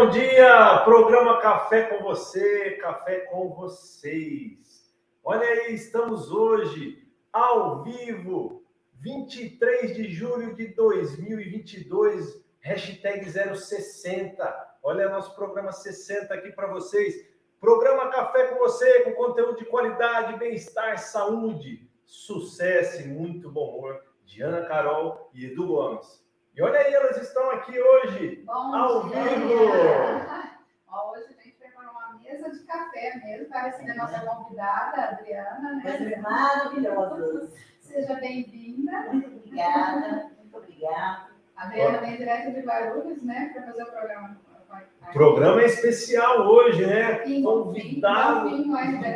[0.00, 0.78] bom dia!
[0.82, 4.90] Programa Café com você, café com vocês.
[5.22, 8.64] Olha aí, estamos hoje ao vivo,
[8.94, 14.78] 23 de julho de 2022, hashtag 060.
[14.82, 17.14] Olha nosso programa 60 aqui para vocês.
[17.60, 24.02] Programa Café com você, com conteúdo de qualidade, bem-estar, saúde, sucesso e muito bom humor.
[24.24, 26.24] de Ana Carol e Edu Gomes.
[26.60, 29.22] E olha aí, elas estão aqui hoje, Bom ao dia.
[29.24, 29.64] vivo.
[30.92, 35.00] Ó, hoje a gente preparou uma mesa de café mesmo para receber a nossa convidada,
[35.00, 36.16] a Adriana, né?
[36.20, 37.54] Maravilhosas.
[37.80, 38.92] Seja bem-vinda.
[39.10, 41.30] Muito obrigada, muito obrigada.
[41.56, 44.36] A Adriana vem direto de Guarulhos, né, para fazer o programa.
[44.68, 47.20] com a- Programa especial hoje, né?
[47.42, 48.50] Convidado,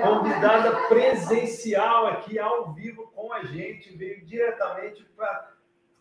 [0.03, 5.53] convidada presencial aqui ao vivo com a gente, veio diretamente para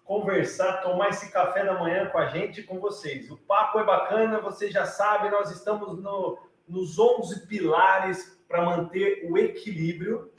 [0.04, 3.30] conversar, tomar esse café da manhã com a gente e com vocês.
[3.32, 6.38] O papo é bacana, vocês já sabem, nós estamos no,
[6.68, 10.32] nos 11 pilares para manter o equilíbrio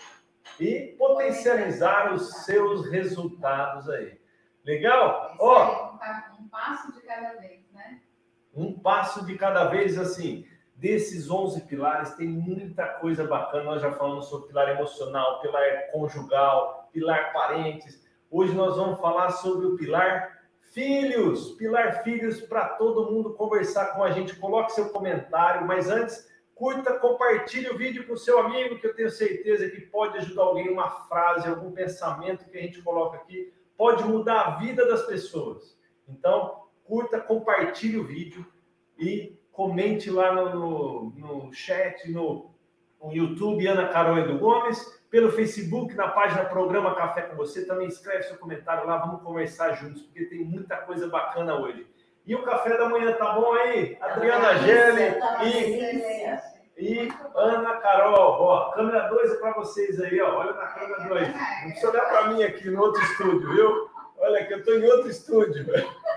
[0.61, 4.21] e potencializar os seus resultados aí.
[4.65, 5.35] Legal?
[5.39, 8.01] Ó, um pa- um passo de cada vez, né?
[8.55, 13.65] um passo de cada vez, assim, desses 11 pilares, tem muita coisa bacana.
[13.65, 18.04] Nós já falamos sobre pilar emocional, pilar conjugal, pilar parentes.
[18.37, 24.03] Hoje nós vamos falar sobre o pilar filhos, pilar filhos para todo mundo conversar com
[24.03, 24.35] a gente.
[24.35, 29.09] Coloque seu comentário, mas antes, curta, compartilhe o vídeo com seu amigo, que eu tenho
[29.09, 34.03] certeza que pode ajudar alguém, uma frase, algum pensamento que a gente coloca aqui, pode
[34.03, 35.79] mudar a vida das pessoas.
[36.09, 38.45] Então, curta, compartilhe o vídeo
[38.99, 42.53] e comente lá no, no, no chat, no,
[43.05, 47.87] no YouTube, Ana Carol Edu Gomes, pelo Facebook, na página Programa Café com Você, também
[47.87, 51.87] escreve seu comentário lá, vamos conversar juntos, porque tem muita coisa bacana hoje.
[52.27, 53.99] E o café da manhã tá bom aí?
[54.01, 55.15] Adriana Gelli
[55.45, 58.17] e, e Ana Carol.
[58.17, 60.39] Ó, câmera 2 é para vocês aí, ó.
[60.39, 61.29] Olha na câmera 2.
[61.29, 61.35] Não
[61.67, 63.91] precisa olhar para mim aqui no outro estúdio, viu?
[64.19, 65.67] Olha que eu estou em outro estúdio.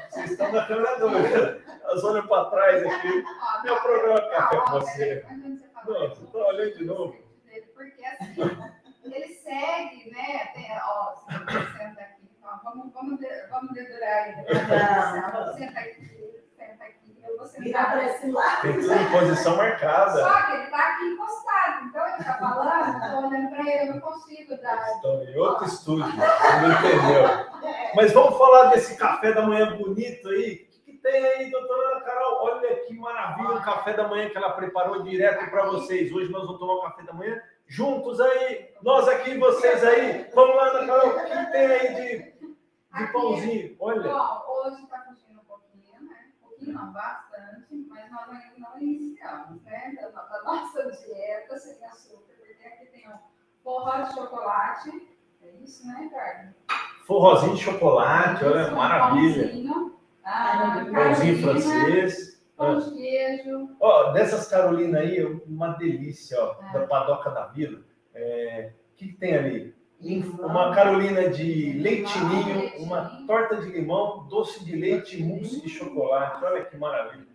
[0.09, 1.13] Vocês estão na câmera 2.
[1.83, 3.23] Elas olham para trás aqui.
[3.65, 5.25] Meu programa Café com você.
[5.87, 7.15] Você tá olhando de novo.
[7.73, 8.35] Porque assim,
[9.03, 10.45] ele segue, né?
[10.53, 14.35] Tem, ó, você aqui, ó, vamos, vamos, de- vamos dedurar.
[14.37, 15.53] Não.
[15.57, 17.91] Senta aqui, senta aqui, eu vou sentar.
[17.91, 18.61] para esse lado.
[18.63, 20.21] Tem tudo em posição marcada.
[20.21, 23.93] Só que ele tá aqui encostado, então ele tá falando, tô olhando pra ele, eu
[23.95, 24.87] não consigo dar.
[24.95, 26.05] Estão em outro estúdio.
[26.05, 27.47] Você não entendeu.
[27.95, 30.66] Mas vamos falar desse café da manhã bonito aí.
[30.97, 32.43] O tem aí, doutora Ana Carol?
[32.43, 36.11] Olha que maravilha o café da manhã que ela preparou direto para vocês.
[36.11, 38.69] Hoje nós vamos tomar um café da manhã juntos aí.
[38.81, 40.27] Nós aqui e vocês aí.
[40.33, 41.09] Vamos lá, Ana Carol.
[41.09, 43.75] O que tem aí de, de pãozinho?
[43.79, 44.11] Olha.
[44.47, 46.31] Hoje tá fugindo um pouquinho, né?
[46.41, 49.93] Um pouquinho não, bastante, mas nós ainda não iniciamos, né?
[50.01, 53.17] Da, da nossa dieta sem açúcar, porque aqui tem um
[53.63, 55.17] forró de chocolate.
[55.43, 56.55] É isso, né, Ricardo?
[57.05, 59.47] Forrozinho de chocolate, olha, um maravilha.
[59.47, 59.96] Pãozinho,
[60.27, 62.37] ah, Pãozinho francês.
[62.55, 63.69] Pão de queijo.
[63.79, 66.73] Ó, dessas Carolina aí, uma delícia, ó, É.
[66.73, 67.79] da Padoca da Vila.
[68.15, 69.75] É, O que, que tem ali?
[70.39, 76.43] Uma Carolina de leitinho, uma torta de limão, doce de leite mousse de chocolate.
[76.43, 77.27] Olha que maravilha.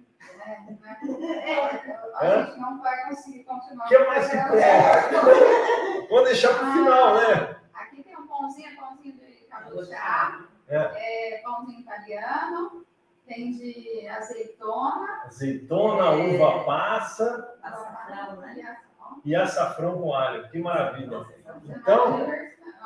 [2.21, 3.87] É, a gente não vai conseguir continuar.
[3.87, 4.43] O que mais que tem?
[6.09, 7.57] Vamos deixar para o final, né?
[7.75, 10.45] Aqui tem um pãozinho, pãozinho de cabuchá,
[10.75, 11.37] É.
[11.37, 12.85] é pãozinho italiano,
[13.27, 16.35] tem de azeitona, Azeitona, É.
[16.35, 18.55] uva passa Açafrão, né?
[18.57, 19.21] e açafrão.
[19.25, 20.49] e açafrão com alho.
[20.51, 21.07] Que maravilha.
[21.07, 21.27] Então,
[21.65, 22.43] Então,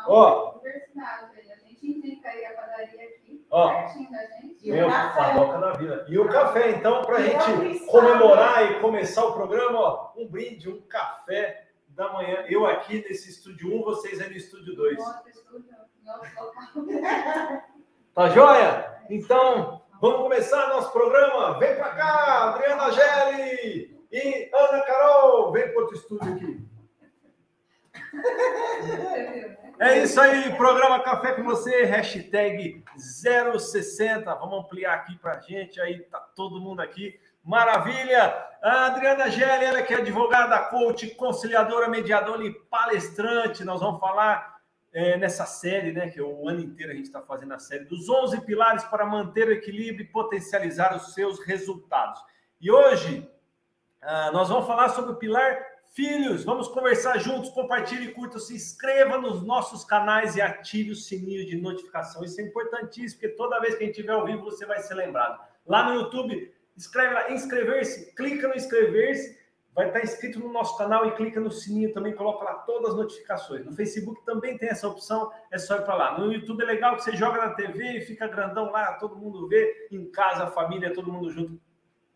[0.08, 0.56] ó.
[0.96, 3.68] A gente indica aí a padaria aqui, Ó.
[3.72, 4.56] pertinho da gente.
[4.66, 5.20] E o Meu, café.
[5.20, 6.04] Padoca da Vila.
[6.08, 10.68] E o café, então, para a gente comemorar e começar o programa, ó, um brinde,
[10.68, 12.44] um café da manhã.
[12.48, 14.98] Eu aqui nesse estúdio 1, vocês aí no estúdio 2.
[14.98, 15.70] Em outro estúdio,
[16.02, 17.62] em outro local.
[18.16, 18.96] Tá joia?
[19.10, 21.58] Então, vamos começar nosso programa.
[21.58, 25.52] Vem pra cá, Adriana Gelli e Ana Carol.
[25.52, 26.66] Vem para outro estúdio aqui.
[29.78, 34.34] É isso aí, programa Café com você, hashtag 060.
[34.36, 37.20] Vamos ampliar aqui pra gente, aí tá todo mundo aqui.
[37.44, 38.34] Maravilha!
[38.62, 43.62] A Adriana Gelli, ela que é advogada, coach, conciliadora, mediadora e palestrante.
[43.62, 44.55] Nós vamos falar
[44.96, 48.08] é, nessa série, né, que o ano inteiro a gente está fazendo a série dos
[48.08, 52.18] 11 pilares para manter o equilíbrio e potencializar os seus resultados.
[52.58, 53.30] E hoje
[54.00, 55.58] ah, nós vamos falar sobre o pilar
[55.92, 56.44] filhos.
[56.44, 57.50] Vamos conversar juntos.
[57.50, 62.24] Compartilhe, curta, se inscreva nos nossos canais e ative o sininho de notificação.
[62.24, 64.94] Isso é importantíssimo, porque toda vez que a gente estiver ao vivo você vai ser
[64.94, 65.38] lembrado.
[65.66, 69.38] Lá no YouTube, Escreve lá, inscrever-se, clica no inscrever-se,
[69.76, 72.96] vai estar inscrito no nosso canal e clica no sininho também, coloca lá todas as
[72.96, 73.66] notificações.
[73.66, 76.18] No Facebook também tem essa opção, é só ir para lá.
[76.18, 79.46] No YouTube é legal que você joga na TV e fica grandão lá, todo mundo
[79.46, 81.60] vê, em casa, a família, todo mundo junto,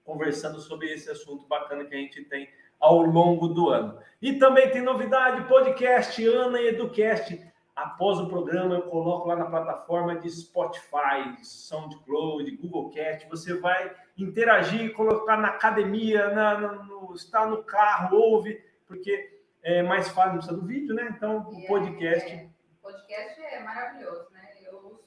[0.02, 2.48] conversando sobre esse assunto bacana que a gente tem
[2.80, 3.98] ao longo do ano.
[4.22, 7.49] E também tem novidade, podcast Ana e Educast.
[7.80, 13.26] Após o programa, eu coloco lá na plataforma de Spotify, SoundCloud, Google Cast.
[13.30, 20.08] Você vai interagir, colocar na academia, na, no, está no carro, ouve, porque é mais
[20.08, 21.08] fácil, não precisa do vídeo, né?
[21.16, 22.30] Então, o podcast.
[22.30, 22.48] É, é,
[22.82, 24.50] podcast é maravilhoso, né?
[24.62, 25.02] Eu.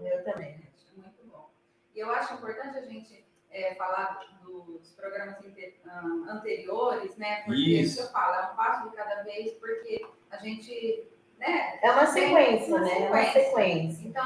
[0.00, 0.54] Eu também.
[0.54, 1.50] É muito bom.
[1.94, 5.36] E eu acho importante a gente é, falar dos programas
[6.28, 7.42] anteriores, né?
[7.42, 8.00] Porque isso.
[8.00, 11.12] eu falo, é um passo de cada vez, porque a gente.
[11.38, 12.88] Né, é uma sequência, uma né?
[12.88, 13.06] Sequência.
[13.06, 14.08] É uma sequência.
[14.08, 14.24] Então,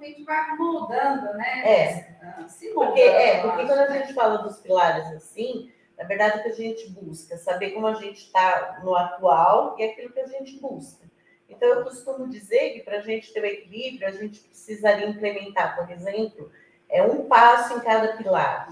[0.00, 1.62] a gente vai moldando, né?
[1.64, 2.16] É.
[2.22, 6.42] Ah, se porque, é, porque quando a gente fala dos pilares assim, na verdade, o
[6.42, 10.26] que a gente busca, saber como a gente está no atual e aquilo que a
[10.26, 11.04] gente busca.
[11.48, 15.76] Então, eu costumo dizer que para a gente ter o equilíbrio, a gente precisaria implementar,
[15.76, 16.50] por exemplo,
[16.88, 18.68] é um passo em cada pilar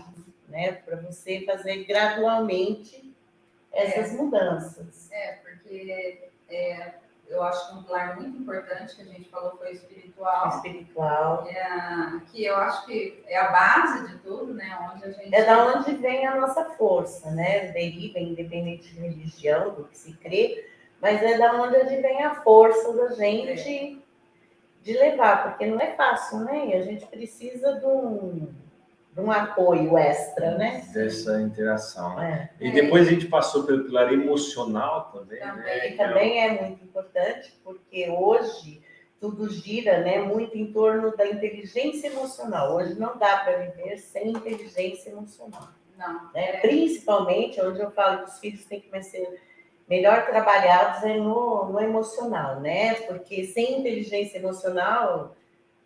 [0.52, 0.72] né?
[0.72, 3.12] Para você fazer gradualmente
[3.72, 4.16] essas é.
[4.16, 5.10] mudanças.
[5.10, 6.94] É, porque é,
[7.32, 10.48] eu acho que um pilar muito importante que a gente falou foi espiritual.
[10.48, 11.46] Espiritual.
[11.48, 14.78] É, que eu acho que é a base de tudo, né?
[14.92, 15.34] Onde a gente...
[15.34, 17.72] É da onde vem a nossa força, né?
[17.72, 20.68] Deriva, independente de religião, do que se crê,
[21.00, 24.82] mas é da onde vem a força da gente é.
[24.82, 26.74] de levar, porque não é fácil, né?
[26.74, 28.52] A gente precisa de um
[29.16, 30.84] um apoio extra, né?
[30.92, 32.20] Dessa interação.
[32.20, 32.50] É.
[32.60, 35.38] E depois a gente passou pelo pilar emocional também.
[35.38, 35.96] Também, né?
[35.96, 38.82] também é muito importante, porque hoje
[39.20, 42.74] tudo gira né, muito em torno da inteligência emocional.
[42.74, 45.68] Hoje não dá para viver sem inteligência emocional.
[45.96, 46.32] Não.
[46.32, 46.56] Né?
[46.58, 49.40] Principalmente onde eu falo que os filhos têm que ser
[49.88, 52.94] melhor trabalhados é no, no emocional, né?
[52.94, 55.36] Porque sem inteligência emocional,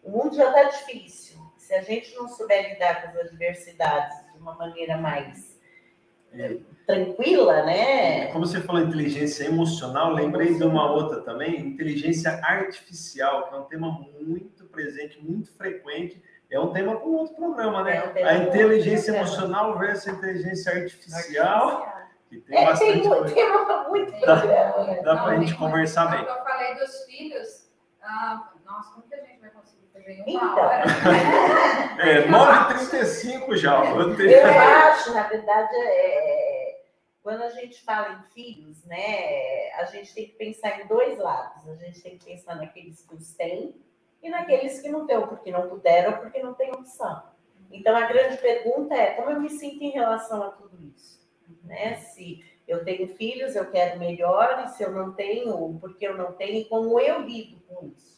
[0.03, 4.39] o mundo já está difícil se a gente não souber lidar com as adversidades de
[4.39, 5.59] uma maneira mais
[6.33, 6.59] é.
[6.87, 8.29] tranquila, né?
[8.29, 10.71] Como você falou inteligência emocional, lembrei emocional.
[10.71, 13.91] de uma outra também, inteligência artificial, que é um tema
[14.21, 16.23] muito presente, muito frequente.
[16.49, 18.13] É um tema para um outro programa, né?
[18.15, 21.69] É um a inteligência emocional versus a inteligência artificial.
[21.69, 21.97] artificial.
[22.29, 23.35] Que tem é, bastante tem, coisa.
[23.35, 24.37] tema muito dá,
[25.03, 26.21] dá para a gente conversar bem.
[26.21, 27.66] Eu falei dos filhos.
[28.09, 29.87] Ah, nossa, como que a gente vai conseguir?
[30.27, 30.71] Então,
[31.99, 33.85] é, 9h35 já.
[33.85, 36.81] Eu acho, na verdade, é,
[37.23, 41.67] quando a gente fala em filhos, né, a gente tem que pensar em dois lados.
[41.69, 43.75] A gente tem que pensar naqueles que os têm
[44.23, 47.23] e naqueles que não têm, porque não puderam ou porque não têm opção.
[47.73, 51.21] Então, a grande pergunta é como eu me sinto em relação a tudo isso?
[51.65, 51.97] Né?
[51.97, 56.33] Se eu tenho filhos, eu quero melhor, e se eu não tenho, porque eu não
[56.33, 58.17] tenho, como eu lido com isso?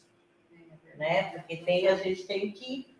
[0.99, 1.31] né?
[1.31, 2.99] Porque tem, a gente tem que.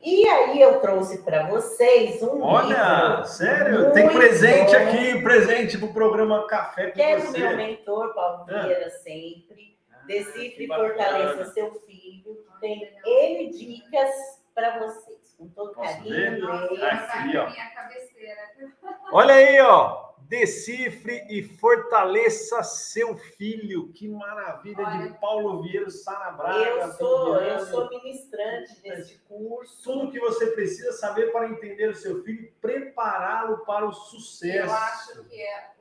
[0.00, 3.92] E aí eu trouxe para vocês um Olha, livro sério?
[3.92, 4.76] Tem presente bom.
[4.76, 7.38] aqui, presente para o programa Café com que é você.
[7.38, 8.62] meu mentor, Paulo ah.
[8.62, 8.90] Vieira, ah.
[8.90, 9.76] sempre.
[10.06, 12.44] Decifre e fortaleça seu filho.
[12.60, 14.10] Tem N dicas
[14.54, 16.50] para vocês, com todo Posso carinho.
[16.50, 17.48] Aqui, ó.
[19.12, 23.92] Olha aí, ó decifre e fortaleça seu filho.
[23.92, 26.58] Que maravilha Olha, de Paulo Vieira Sanabraga.
[26.58, 29.82] Eu sou, eu sou ministrante desse curso.
[29.82, 34.68] Tudo que você precisa saber para entender o seu filho e prepará-lo para o sucesso.
[34.68, 35.78] Eu acho que é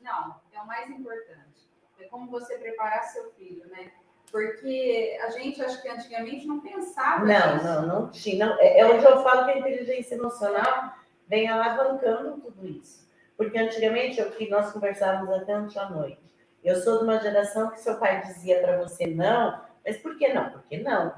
[0.00, 1.68] não, é o mais importante.
[1.98, 3.92] É como você preparar seu filho, né?
[4.30, 7.64] Porque a gente, acho que antigamente não pensava Não, nisso.
[7.64, 8.46] não, não tinha.
[8.46, 10.94] Não, é, é onde eu falo que a inteligência emocional
[11.28, 13.08] vem alavancando tudo isso.
[13.40, 16.20] Porque antigamente, o que nós conversávamos até ontem à noite,
[16.62, 20.28] eu sou de uma geração que seu pai dizia para você não, mas por que
[20.28, 20.50] não?
[20.50, 21.14] Porque não,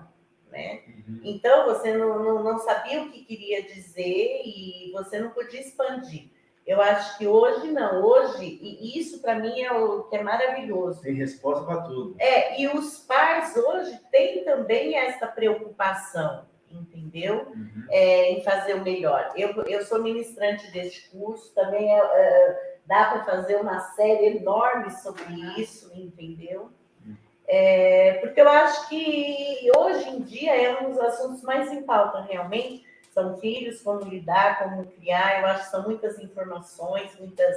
[0.49, 0.83] né?
[0.87, 1.21] Uhum.
[1.25, 6.31] Então, você não, não, não, sabia o que queria dizer e você não podia expandir.
[6.65, 11.03] Eu acho que hoje não, hoje, e isso para mim é o que é maravilhoso.
[11.03, 12.15] Tem resposta para tudo.
[12.21, 17.47] É, e os pais hoje têm também essa preocupação entendeu?
[17.55, 17.87] Uhum.
[17.91, 19.33] É, em fazer o melhor.
[19.37, 24.91] Eu, eu sou ministrante deste curso, também é, é, dá para fazer uma série enorme
[24.91, 26.71] sobre isso, entendeu?
[27.05, 27.17] Uhum.
[27.47, 32.23] É, porque eu acho que hoje em dia é um dos assuntos mais em pauta,
[32.23, 32.91] realmente.
[33.13, 35.41] São filhos, como lidar, como criar.
[35.41, 37.55] Eu acho que são muitas informações, muitas,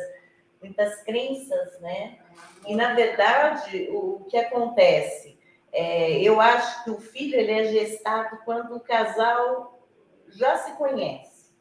[0.61, 2.17] muitas crenças, né?
[2.67, 5.34] E, na verdade, o que acontece?
[5.77, 9.85] É, eu acho que o filho ele é gestado quando o casal
[10.29, 11.53] já se conhece.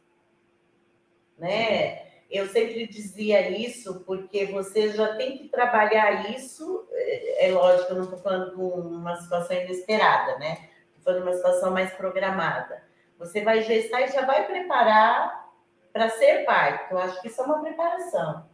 [1.36, 2.04] né?
[2.30, 6.86] Eu sempre dizia isso porque você já tem que trabalhar isso.
[6.92, 10.68] É, é lógico, eu não estou falando de uma situação inesperada, né?
[10.86, 12.84] Estou falando de uma situação mais programada.
[13.18, 15.44] Você vai gestar e já vai preparar
[15.92, 18.48] para ser pai, eu acho que isso é uma preparação.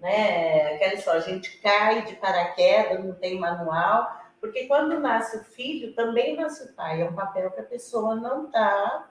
[0.00, 0.74] Né?
[0.74, 5.94] Aquela história, a gente cai de paraquedas, não tem manual, porque quando nasce o filho,
[5.94, 7.00] também nasce o pai.
[7.00, 9.10] É um papel que a pessoa não está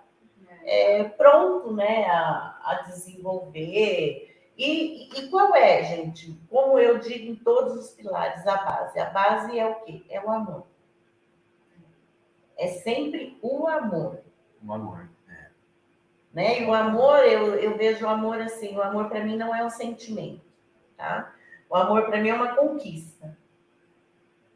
[0.63, 4.31] é, pronto né, a, a desenvolver.
[4.55, 6.39] E, e, qual é, gente?
[6.51, 8.99] Como eu digo em todos os pilares, a base.
[8.99, 10.03] A base é o quê?
[10.07, 10.67] É o amor.
[12.55, 14.19] É sempre o amor.
[14.63, 15.09] O amor.
[15.27, 15.47] É.
[16.31, 16.61] Né?
[16.61, 19.65] E o amor, eu, eu vejo o amor assim, o amor para mim não é
[19.65, 20.45] um sentimento,
[20.95, 21.33] tá?
[21.67, 23.35] O amor para mim é uma conquista.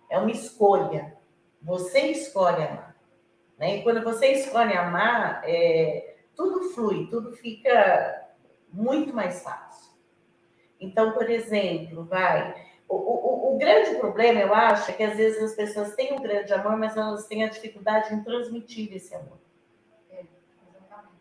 [0.09, 1.15] É uma escolha.
[1.61, 2.95] Você escolhe amar.
[3.57, 3.77] Né?
[3.77, 8.27] E quando você escolhe amar, é, tudo flui, tudo fica
[8.71, 9.91] muito mais fácil.
[10.79, 12.67] Então, por exemplo, vai.
[12.87, 16.21] O, o, o, grande problema, eu acho, é que às vezes as pessoas têm um
[16.21, 19.39] grande amor, mas elas têm a dificuldade em transmitir esse amor.
[20.09, 20.23] É,
[20.69, 21.17] exatamente.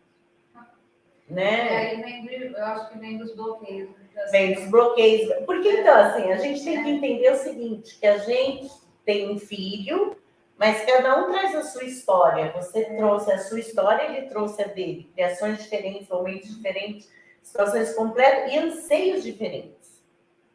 [1.27, 1.95] Né?
[1.95, 3.89] E aí vem, eu acho que vem dos bloqueios.
[4.31, 5.33] Vem dos bloqueios.
[5.45, 8.71] Porque, então, assim, a gente tem que entender o seguinte, que a gente
[9.05, 10.17] tem um filho,
[10.57, 12.51] mas cada um traz a sua história.
[12.53, 15.09] Você trouxe a sua história, ele trouxe a dele.
[15.13, 17.09] Criações diferentes, momentos diferentes,
[17.43, 20.01] situações completas e anseios diferentes.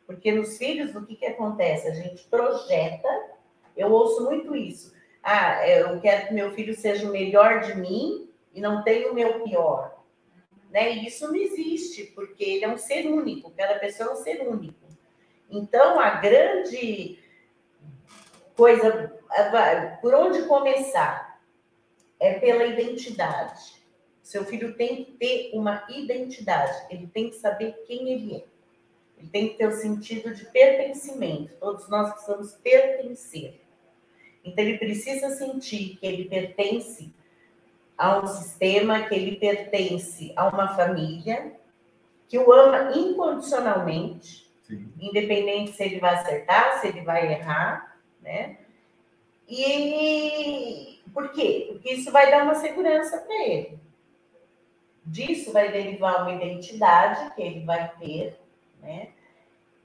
[0.06, 1.88] Porque nos filhos, o que, que acontece?
[1.88, 3.08] A gente projeta,
[3.76, 4.92] eu ouço muito isso.
[5.22, 9.14] Ah, eu quero que meu filho seja o melhor de mim e não tenha o
[9.14, 9.91] meu pior.
[10.72, 10.94] Né?
[10.94, 14.40] E isso não existe, porque ele é um ser único, cada pessoa é um ser
[14.48, 14.88] único.
[15.50, 17.18] Então, a grande
[18.56, 19.12] coisa
[20.00, 21.40] por onde começar?
[22.18, 23.82] É pela identidade.
[24.22, 28.44] Seu filho tem que ter uma identidade, ele tem que saber quem ele é.
[29.18, 31.54] Ele tem que ter o sentido de pertencimento.
[31.56, 33.60] Todos nós precisamos pertencer.
[34.44, 37.12] Então, ele precisa sentir que ele pertence
[37.96, 41.52] a um sistema, que ele pertence a uma família,
[42.28, 44.92] que o ama incondicionalmente, Sim.
[44.98, 48.58] independente se ele vai acertar, se ele vai errar, né?
[49.48, 51.68] E por quê?
[51.70, 53.78] Porque isso vai dar uma segurança para ele.
[55.04, 58.38] Disso vai derivar uma identidade que ele vai ter,
[58.80, 59.08] né?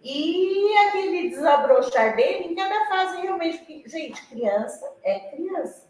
[0.01, 5.86] E aquele desabrochar dele em cada fase realmente, gente, criança é criança,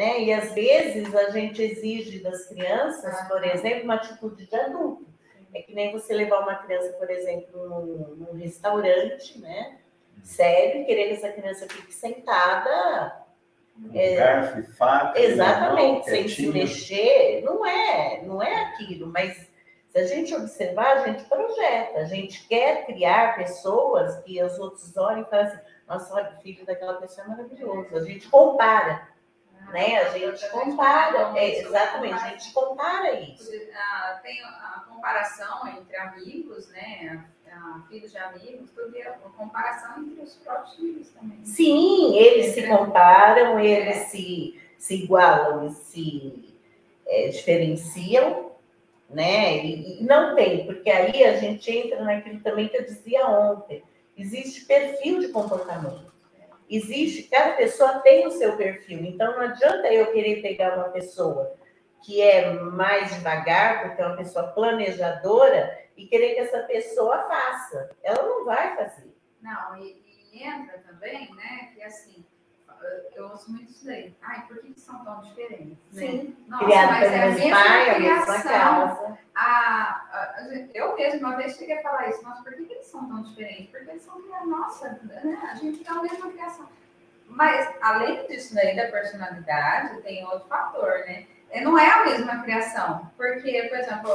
[0.00, 0.22] né?
[0.22, 5.06] E às vezes a gente exige das crianças, por exemplo, uma atitude de adulto.
[5.52, 9.76] É que nem você levar uma criança, por exemplo, num, num restaurante, né?
[10.22, 13.24] sério, querer que essa criança fique sentada.
[13.94, 19.48] É, garfo, faca, exatamente, sem se mexer, não é, não é aquilo, mas
[19.88, 24.94] se a gente observar, a gente projeta, a gente quer criar pessoas que os outros
[24.98, 29.08] olhem e falem assim, nossa, olha, o filho daquela pessoa é maravilhoso, a gente compara
[29.68, 29.98] né?
[29.98, 33.50] A gente compara, é, exatamente, a gente compara isso.
[33.74, 37.24] Ah, tem a comparação entre amigos, né?
[37.88, 41.44] filhos de amigos, tudo é uma comparação entre os próprios filhos também.
[41.44, 44.04] Sim, eles se comparam, eles é.
[44.04, 46.54] se, se igualam e se
[47.06, 48.52] é, diferenciam,
[49.08, 49.64] né?
[49.64, 53.82] E, e, não tem, porque aí a gente entra naquilo também que eu dizia ontem.
[54.16, 56.09] Existe perfil de comportamento.
[56.70, 59.00] Existe, cada pessoa tem o seu perfil.
[59.00, 61.58] Então não adianta eu querer pegar uma pessoa
[62.02, 67.90] que é mais devagar, porque é uma pessoa planejadora, e querer que essa pessoa faça.
[68.02, 69.14] Ela não vai fazer.
[69.42, 72.24] Não, e, e entra também, né, que assim,
[73.14, 74.14] eu ouço muito isso daí.
[74.22, 75.78] Ai, por que, que são tão diferentes?
[75.92, 76.00] Né?
[76.00, 78.34] Sim, Nossa, criado mas é a mesma pai, criação.
[78.34, 79.18] A mesma casa.
[79.34, 80.36] A, a,
[80.74, 83.22] eu mesma uma vez cheguei a falar isso, mas por que, que eles são tão
[83.22, 83.70] diferentes?
[83.70, 85.38] Porque eles são, nossa, né?
[85.50, 86.68] a gente tem a mesma criação.
[87.26, 91.26] Mas, além disso daí, da personalidade, tem outro fator, né?
[91.50, 93.10] É, não é a mesma criação.
[93.16, 94.12] Porque, por exemplo,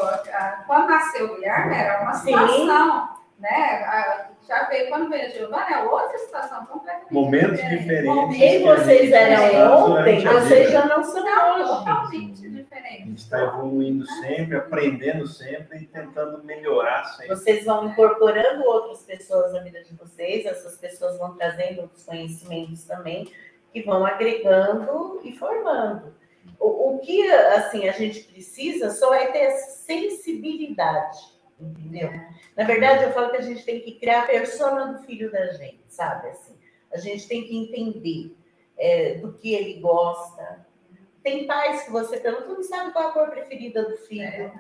[0.67, 3.41] quando nasceu o Guilherme, era uma situação, Sim.
[3.41, 4.34] né?
[4.47, 8.37] Já veio, quando veio a Giovana, é outra situação completamente Momentos diferentes.
[8.37, 11.69] Quem vocês eram ontem, vocês já não são não, hoje.
[11.69, 13.01] Totalmente diferentes.
[13.01, 17.35] A gente está evoluindo sempre, aprendendo sempre e tentando melhorar sempre.
[17.35, 22.83] Vocês vão incorporando outras pessoas na vida de vocês, essas pessoas vão trazendo outros conhecimentos
[22.83, 23.31] também,
[23.73, 26.13] que vão agregando e formando.
[26.59, 31.17] O, o que assim a gente precisa só é ter sensibilidade,
[31.59, 32.09] entendeu?
[32.55, 35.47] Na verdade, eu falo que a gente tem que criar a persona do filho da
[35.53, 36.29] gente, sabe?
[36.29, 36.55] Assim,
[36.91, 38.35] a gente tem que entender
[38.77, 40.65] é, do que ele gosta.
[41.23, 44.23] Tem pais que você pergunta, não sabe qual a cor preferida do filho.
[44.23, 44.51] É.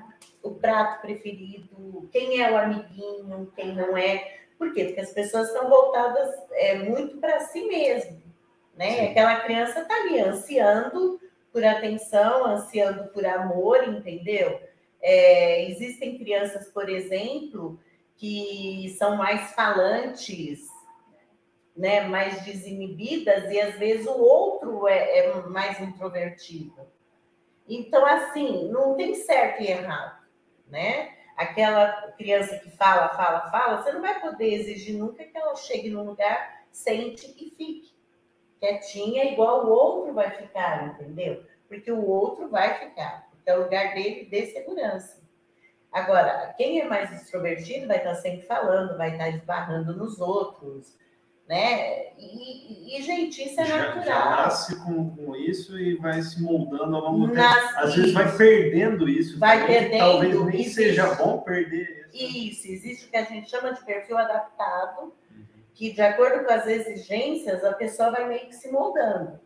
[0.41, 4.39] o prato preferido, quem é o amiguinho, quem não é.
[4.57, 4.85] Por quê?
[4.85, 8.21] Porque as pessoas estão voltadas é, muito para si mesmo,
[8.75, 8.91] né?
[8.91, 9.07] Sim.
[9.07, 11.19] Aquela criança está ali ansiando
[11.51, 14.59] por atenção, ansiando por amor, entendeu?
[15.01, 17.79] É, existem crianças, por exemplo,
[18.15, 20.67] que são mais falantes,
[21.75, 26.73] né, mais desinibidas, e às vezes o outro é, é mais introvertido.
[27.67, 30.23] Então, assim, não tem certo e errado,
[30.67, 31.13] né?
[31.35, 35.89] Aquela criança que fala, fala, fala, você não vai poder exigir nunca que ela chegue
[35.89, 37.95] num lugar, sente e fique
[38.59, 41.43] quietinha, igual o outro vai ficar, entendeu?
[41.67, 45.23] Porque o outro vai ficar, é o lugar dele de segurança.
[45.91, 50.97] Agora, quem é mais extrovertido vai estar sempre falando, vai estar esbarrando nos outros,
[51.47, 52.07] né?
[52.17, 54.03] E, e, gente, isso é já, natural.
[54.03, 57.47] Já nasce com, com, isso e vai se moldando ao longo do tempo.
[57.77, 59.39] Às vezes vai perdendo isso.
[59.39, 59.99] Vai perdendo.
[59.99, 62.37] Talvez nem existe, seja bom perder isso.
[62.37, 65.13] Isso, existe o que a gente chama de perfil adaptado,
[65.73, 69.39] que de acordo com as exigências, a pessoa vai meio que se moldando.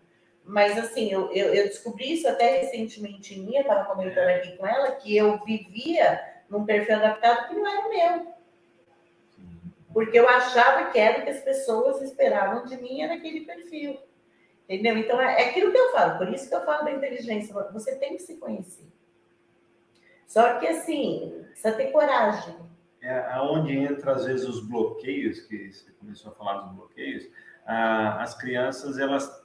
[0.50, 4.58] Mas assim, eu, eu, eu descobri isso até recentemente em mim, eu estava comentando aqui
[4.58, 8.39] com ela, que eu vivia num perfil adaptado que não era meu
[9.94, 14.00] porque eu achava que era o que as pessoas esperavam de mim, era aquele perfil.
[14.68, 14.98] Entendeu?
[14.98, 17.53] Então, é, é aquilo que eu falo, por isso que eu falo da inteligência.
[17.74, 18.86] Você tem que se conhecer.
[20.27, 22.56] Só que, assim, precisa ter coragem.
[23.01, 27.27] É aonde entra, às vezes, os bloqueios, que você começou a falar dos bloqueios.
[27.65, 29.38] Ah, as crianças, elas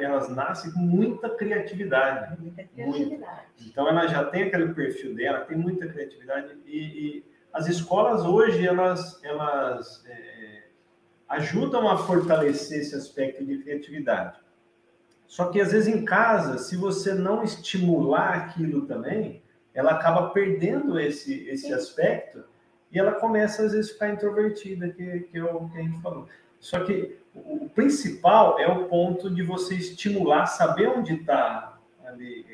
[0.00, 2.40] elas nascem com muita criatividade.
[2.40, 3.46] Muita criatividade.
[3.66, 8.66] Então, ela já tem aquele perfil dela, tem muita criatividade e, e as escolas hoje
[8.66, 10.64] elas, elas é,
[11.28, 14.38] ajudam a fortalecer esse aspecto de criatividade.
[15.26, 19.42] Só que às vezes em casa, se você não estimular aquilo também,
[19.74, 22.44] ela acaba perdendo esse, esse aspecto
[22.90, 26.00] e ela começa às vezes a ficar introvertida, que, que é o que a gente
[26.02, 26.28] falou.
[26.60, 32.44] Só que o principal é o ponto de você estimular, saber onde está ali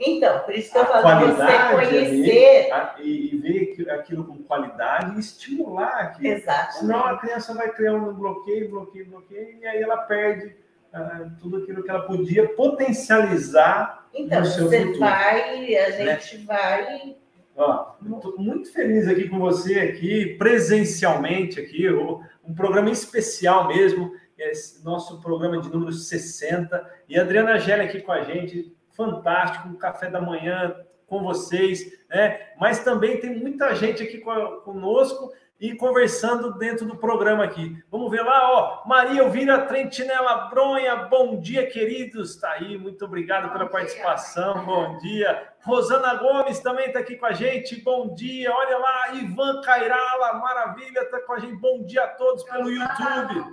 [0.00, 2.72] então, por isso que eu falo, você conhecer.
[2.72, 6.34] Ali, e, ver aquilo com qualidade e estimular aquilo.
[6.34, 6.74] Exatamente.
[6.74, 10.54] Senão a criança vai criar um bloqueio, bloqueio, bloqueio, e aí ela perde
[10.94, 15.00] uh, tudo aquilo que ela podia potencializar então, no seu você futuro.
[15.00, 16.20] vai, a né?
[16.20, 16.44] gente né?
[16.46, 17.16] vai.
[17.56, 24.84] Ó, estou muito feliz aqui com você aqui, presencialmente aqui, um programa especial mesmo, esse
[24.84, 29.76] nosso programa de número 60, e a Adriana Gélia aqui com a gente, fantástico, um
[29.76, 30.74] café da manhã
[31.06, 32.48] com vocês, né?
[32.60, 37.82] Mas também tem muita gente aqui conosco e conversando dentro do programa aqui.
[37.90, 38.88] Vamos ver lá, ó.
[38.88, 42.36] Maria Elvira Trentinela Bronha, bom dia, queridos.
[42.36, 44.64] Tá aí, muito obrigado pela participação.
[44.64, 45.48] Bom dia.
[45.64, 47.82] Rosana Gomes também está aqui com a gente.
[47.82, 48.52] Bom dia.
[48.52, 51.56] Olha lá, Ivan Cairala, maravilha, está com a gente.
[51.56, 53.52] Bom dia a todos pelo YouTube.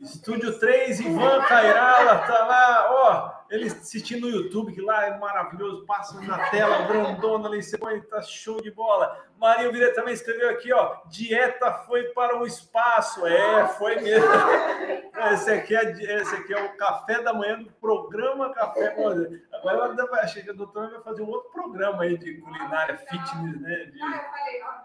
[0.00, 5.84] Estúdio 3, Ivan Cairala, tá lá, ó, ele assistindo no YouTube, que lá é maravilhoso,
[5.84, 9.24] passa na tela, grandona ali, você põe, tá show de bola.
[9.38, 14.26] Maria Vira também escreveu aqui, ó, dieta foi para o espaço, é, foi mesmo.
[15.32, 15.82] Esse aqui é,
[16.20, 20.50] esse aqui é o café da manhã do programa Café com Agora ela acho que
[20.50, 23.98] a doutora vai fazer um outro programa aí de culinária, fitness, né, de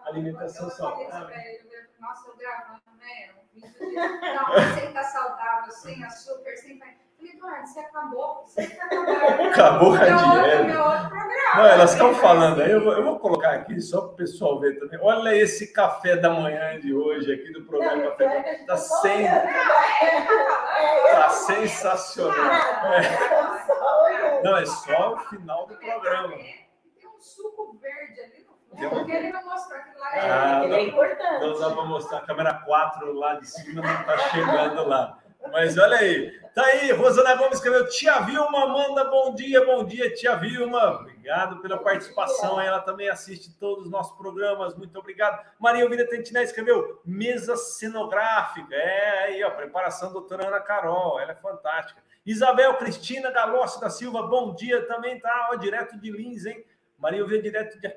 [0.08, 1.36] alimentação saudável.
[2.00, 3.41] Nossa, eu gravando, né?
[3.56, 6.80] Não, receita saudável, sem açúcar, sem.
[6.80, 6.96] Falei,
[7.36, 8.44] Eduardo, você acabou.
[8.46, 9.48] Você acabou.
[9.48, 10.64] Acabou a dieta.
[10.64, 11.56] Meu outro programa.
[11.56, 14.60] Não, elas estão falando aí, eu vou, eu vou colocar aqui só para o pessoal
[14.60, 15.00] ver também.
[15.02, 18.62] Olha esse café da manhã de hoje aqui do programa não, Café.
[18.62, 19.28] Está sem...
[21.12, 22.94] tá sensacional.
[22.94, 24.42] É.
[24.44, 26.36] Não, é só o final do programa.
[26.38, 28.41] Tem um suco verde ali
[28.90, 30.16] porque ele não mostrou aquilo lá.
[30.16, 31.46] É, ah, ele é importante.
[31.46, 35.20] Não dá para mostrar a câmera 4 lá de cima, não está chegando lá.
[35.52, 36.40] Mas olha aí.
[36.54, 37.88] Tá aí, Rosana Gomes escreveu.
[37.88, 41.00] Tia Vilma, manda bom dia, bom dia, tia Vilma.
[41.00, 42.60] Obrigado pela participação.
[42.60, 44.76] Ela também assiste todos os nossos programas.
[44.76, 45.46] Muito obrigado.
[45.58, 48.76] Maria Ovília Tentiné escreveu mesa cenográfica.
[48.76, 51.20] É aí, ó, preparação da doutora Ana Carol.
[51.20, 52.02] Ela é fantástica.
[52.26, 55.50] Isabel Cristina Galossi da Silva, bom dia também, tá?
[55.52, 56.66] Ó, direto de Lins, hein?
[57.00, 57.94] Maria Ovília, direto de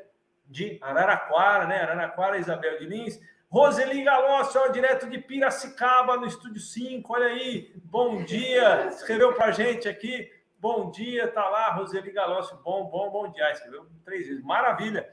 [0.47, 1.81] de Araraquara, né?
[1.81, 3.21] Araraquara, Isabel de Lins.
[3.55, 9.53] Roseli Galossi, ó, direto de Piracicaba, no Estúdio 5, olha aí, bom dia, escreveu para
[9.53, 10.29] gente aqui,
[10.59, 15.09] bom dia, tá lá, Roseli Galossi, bom, bom, bom dia, escreveu três vezes, maravilha.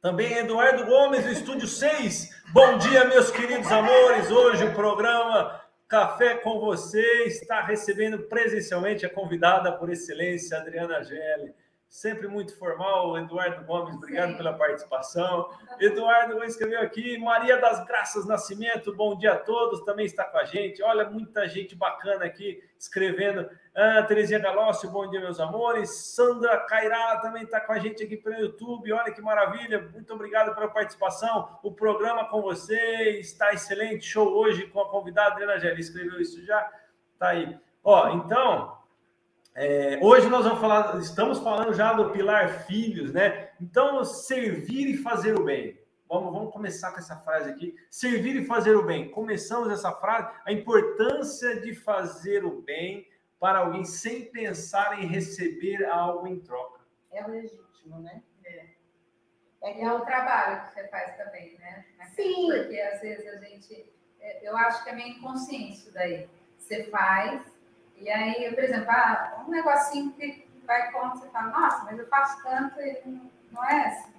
[0.00, 6.36] Também Eduardo Gomes, do Estúdio 6, bom dia, meus queridos amores, hoje o programa Café
[6.38, 11.54] com você está recebendo presencialmente a convidada por excelência, Adriana Gelli.
[11.92, 13.18] Sempre muito formal.
[13.18, 14.36] Eduardo Gomes, obrigado Sim.
[14.38, 15.50] pela participação.
[15.78, 20.44] Eduardo escreveu aqui, Maria das Graças Nascimento, bom dia a todos, também está com a
[20.44, 20.82] gente.
[20.82, 23.46] Olha, muita gente bacana aqui escrevendo.
[23.74, 25.90] Ah, Terezinha Galócio, bom dia, meus amores.
[25.90, 28.90] Sandra Cairala também está com a gente aqui pelo YouTube.
[28.90, 31.58] Olha que maravilha, muito obrigado pela participação.
[31.62, 34.06] O programa com você está excelente.
[34.06, 35.82] Show hoje com a convidada Adriana Gelli.
[35.82, 36.72] Escreveu isso já?
[37.18, 37.54] Tá aí.
[37.84, 38.81] Ó, então,
[39.54, 43.50] é, hoje nós vamos falar, estamos falando já do pilar filhos, né?
[43.60, 45.78] Então, servir e fazer o bem.
[46.08, 47.74] Vamos, vamos começar com essa frase aqui.
[47.90, 49.10] Servir e fazer o bem.
[49.10, 53.06] Começamos essa frase, a importância de fazer o bem
[53.38, 56.80] para alguém sem pensar em receber algo em troca.
[57.10, 58.22] É legítimo, né?
[58.44, 58.66] É.
[59.62, 61.84] É, é o trabalho que você faz também, né?
[62.14, 62.46] Sim.
[62.46, 63.92] Porque às vezes a gente.
[64.20, 66.28] É, eu acho que é meio inconsciente isso daí.
[66.58, 67.42] Você faz
[68.02, 72.06] e aí, por exemplo, ah, um negocinho que vai contra, você fala, nossa, mas eu
[72.08, 72.98] faço tanto e
[73.52, 74.12] não é assim.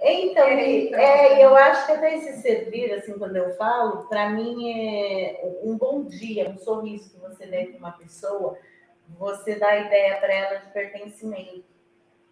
[0.00, 4.70] Então, é, é, eu acho que até esse servir, assim, quando eu falo, para mim
[4.70, 8.58] é um bom dia, um sorriso que você dê para uma pessoa,
[9.18, 11.64] você dá ideia para ela de pertencimento.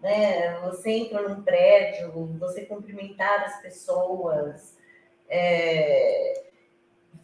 [0.01, 0.59] Né?
[0.61, 4.77] Você entra num prédio, você cumprimentar as pessoas,
[5.29, 6.32] é,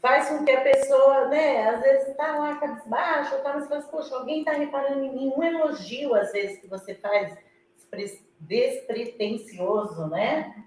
[0.00, 4.14] faz com que a pessoa, né, às vezes está lá cabisbaixo, tá, mas fala, poxa,
[4.14, 7.36] alguém está reparando em mim, um elogio, às vezes, que você faz
[8.38, 10.64] despretensioso, né?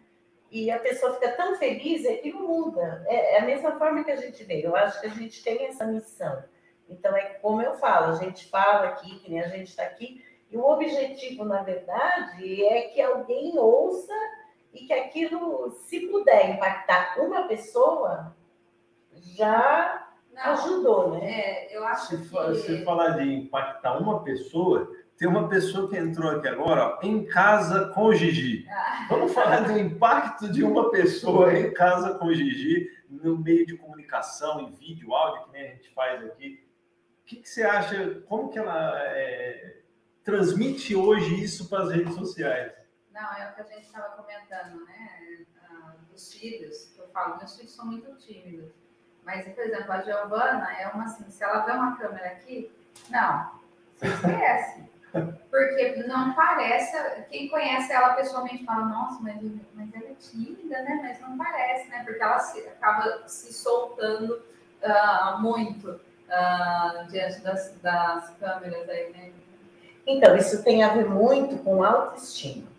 [0.49, 3.05] E a pessoa fica tão feliz, é que muda.
[3.07, 4.65] É, é a mesma forma que a gente vê.
[4.65, 6.43] Eu acho que a gente tem essa missão.
[6.89, 10.21] Então, é como eu falo, a gente fala aqui, que nem a gente está aqui,
[10.51, 14.13] e o objetivo, na verdade, é que alguém ouça
[14.73, 18.35] e que aquilo, se puder impactar uma pessoa,
[19.21, 21.31] já Não, ajudou, né?
[21.31, 22.55] É, eu acho se, que...
[22.55, 27.25] Se falar de impactar uma pessoa, tem uma pessoa que entrou aqui agora, ó, em
[27.25, 28.65] casa com o Gigi.
[28.67, 29.05] Ah.
[29.07, 33.77] Vamos falar do impacto de uma pessoa em casa com o Gigi, no meio de
[33.77, 36.65] comunicação, em vídeo, áudio, que nem a gente faz aqui.
[37.21, 39.81] O que, que você acha, como que ela é,
[40.23, 42.73] transmite hoje isso para as redes sociais?
[43.13, 45.45] Não, é o que a gente estava comentando, né?
[45.69, 48.71] Ah, dos filhos, eu falo, meus filhos são muito tímidos.
[49.25, 52.71] Mas, por exemplo, a Giovana é uma assim, se ela vê uma câmera aqui,
[53.09, 53.51] não,
[53.95, 54.91] você esquece.
[55.49, 56.97] Porque não parece,
[57.29, 59.41] quem conhece ela pessoalmente fala, nossa, mas,
[59.73, 60.99] mas ela é tímida, né?
[61.03, 62.03] Mas não parece, né?
[62.05, 64.41] Porque ela se, acaba se soltando
[64.81, 69.31] uh, muito uh, diante das, das câmeras aí, né?
[70.07, 72.70] Então, isso tem a ver muito com autoestima.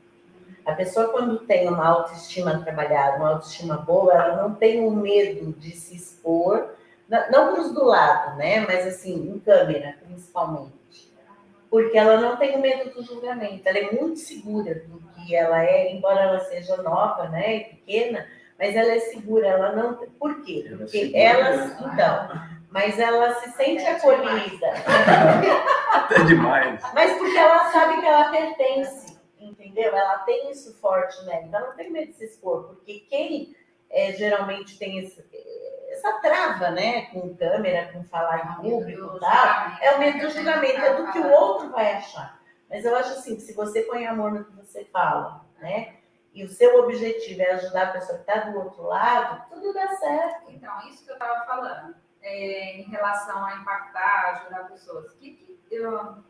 [0.64, 5.53] A pessoa, quando tem uma autoestima trabalhada, uma autoestima boa, ela não tem o medo
[5.59, 6.70] de se expor,
[7.09, 8.61] não para os do lado, né?
[8.61, 11.12] Mas assim, em câmera, principalmente.
[11.68, 15.64] Porque ela não tem o medo do julgamento, ela é muito segura do que ela
[15.64, 17.57] é, embora ela seja nova, né?
[17.57, 18.27] E pequena,
[18.59, 19.94] mas ela é segura, ela não.
[20.18, 20.68] Por quê?
[20.70, 21.64] É porque ela.
[21.81, 22.29] Então,
[22.70, 24.72] mas ela se sente é acolhida.
[25.92, 26.81] Até demais.
[26.94, 29.01] Mas porque ela sabe que ela pertence
[29.52, 29.94] entendeu?
[29.94, 33.54] Ela tem isso forte nela, então ela não tem medo de se expor, porque quem
[33.90, 35.24] é, geralmente tem esse,
[35.90, 40.80] essa trava, né, com câmera, com falar em público, tal, é o medo do julgamento,
[40.80, 42.40] é do que o outro vai achar.
[42.68, 45.96] Mas eu acho assim, que se você põe amor no que você fala, né,
[46.34, 49.86] e o seu objetivo é ajudar a pessoa que está do outro lado, tudo dá
[49.96, 50.50] certo.
[50.50, 55.12] Então, isso que eu estava falando, é, em relação a impactar, ajudar pessoas.
[55.14, 56.24] Que, que eu,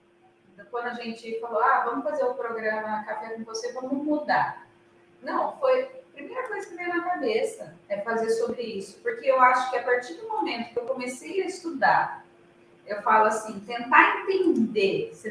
[0.71, 4.67] quando a gente falou, ah, vamos fazer o programa Café com você, vamos mudar.
[5.23, 9.41] Não, foi a primeira coisa que veio na cabeça é fazer sobre isso, porque eu
[9.41, 12.25] acho que a partir do momento que eu comecei a estudar,
[12.87, 15.31] eu falo assim, tentar entender, você,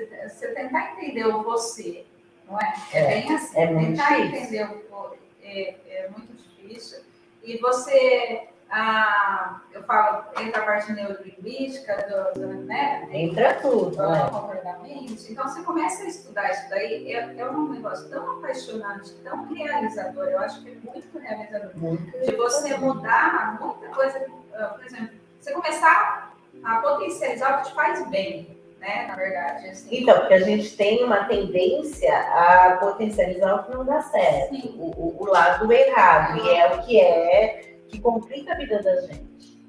[0.54, 2.06] tentar entender o você,
[2.48, 2.74] não é?
[2.94, 4.38] É, é bem assim, é tentar difícil.
[4.38, 7.00] entender o é, é muito difícil.
[7.44, 13.06] E você a, eu falo, entra a parte neurolinguística, do, do, né?
[13.12, 13.98] Entra tudo.
[13.98, 14.30] Do né?
[14.32, 15.26] comportamento.
[15.30, 20.24] Então, você começa a estudar isso daí, é, é um negócio tão apaixonante, tão realizador,
[20.24, 24.26] eu acho que é muito realizador, muito de você mudar muita coisa.
[24.54, 28.62] Ah, por exemplo, você começar a potencializar o que te faz bem.
[28.80, 29.68] Né, na verdade.
[29.68, 30.02] Assim.
[30.02, 34.90] Então, porque a gente tem uma tendência a potencializar o que não dá certo, o,
[34.98, 39.62] o, o, lado errado, e é o que é que complica a vida da gente.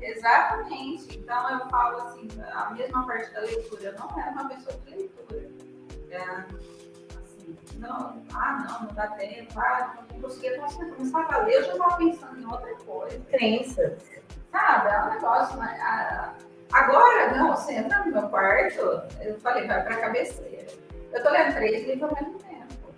[0.00, 1.18] Exatamente.
[1.18, 4.94] Então eu falo assim, a mesma parte da leitura, eu não era uma pessoa de
[4.94, 5.50] leitura.
[6.10, 11.64] É, assim, não, ah, não, não dá tempo, ah, não conseguia começar a ler, eu
[11.64, 13.20] já estava pensando em outra coisa.
[13.30, 13.98] Crenças.
[14.50, 16.34] Sabe, é um negócio, mas, ah,
[16.72, 18.80] agora não, você entra no meu quarto,
[19.20, 20.66] eu falei, vai para a cabeceira.
[21.12, 22.94] Eu tô lendo três livros ao mesmo tempo.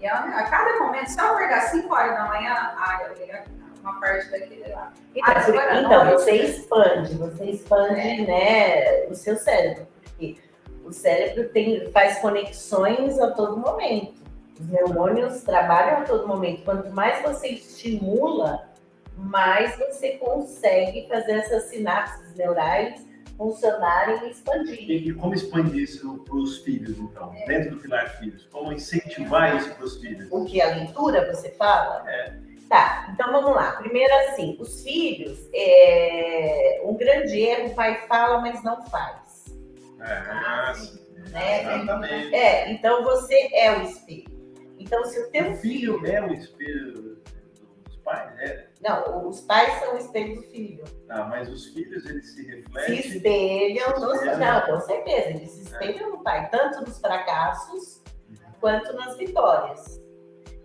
[0.00, 3.63] E a, a cada momento, se eu acordar 5 horas da manhã, ah, eu leio
[3.84, 4.92] uma parte daquele lá.
[5.14, 8.26] Então, ah, então você expande, você expande, é.
[8.26, 10.36] né, o seu cérebro, porque
[10.84, 14.24] o cérebro tem, faz conexões a todo momento.
[14.58, 16.64] Os neurônios trabalham a todo momento.
[16.64, 18.68] Quanto mais você estimula,
[19.16, 23.04] mais você consegue fazer essas sinapses neurais
[23.36, 24.90] funcionarem e expandir.
[24.90, 27.32] E, e como expandir isso para os filhos, então?
[27.34, 27.46] É.
[27.46, 28.46] Dentro do Pilar Filhos?
[28.50, 30.28] Como incentivar isso para os filhos?
[30.30, 30.60] O que?
[30.62, 32.08] A leitura, você fala?
[32.08, 32.44] É.
[32.74, 33.76] Tá, então vamos lá.
[33.76, 36.82] Primeiro, assim, os filhos, é...
[36.84, 39.44] um grande erro, o pai fala, mas não faz.
[40.00, 40.74] É, ah,
[41.30, 41.62] né?
[41.62, 42.34] Exatamente.
[42.34, 44.24] É, então você é o espelho.
[44.76, 47.22] Então, se o teu o filho, filho é o espelho
[47.84, 48.66] dos pais, é?
[48.80, 50.82] Não, os pais são o espelho do filho.
[51.10, 53.02] Ah, mas os filhos, eles se refletem...
[53.02, 54.38] Se espelham, se espelham.
[54.38, 56.10] não, com certeza, eles se espelham é.
[56.10, 58.36] no pai, tanto nos fracassos uhum.
[58.60, 60.03] quanto nas vitórias.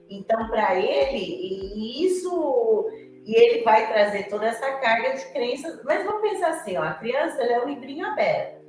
[0.10, 2.90] Então, para ele, e isso...
[3.26, 5.84] E ele vai trazer toda essa carga de crenças.
[5.84, 8.60] Mas vamos pensar assim, ó, a criança é um livrinho aberto.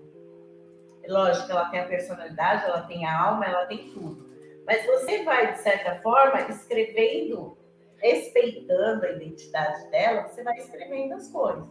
[1.09, 4.29] Lógico, ela tem a personalidade, ela tem a alma, ela tem tudo.
[4.67, 7.57] Mas você vai, de certa forma, escrevendo
[8.01, 11.69] respeitando a identidade dela, você vai escrevendo as coisas.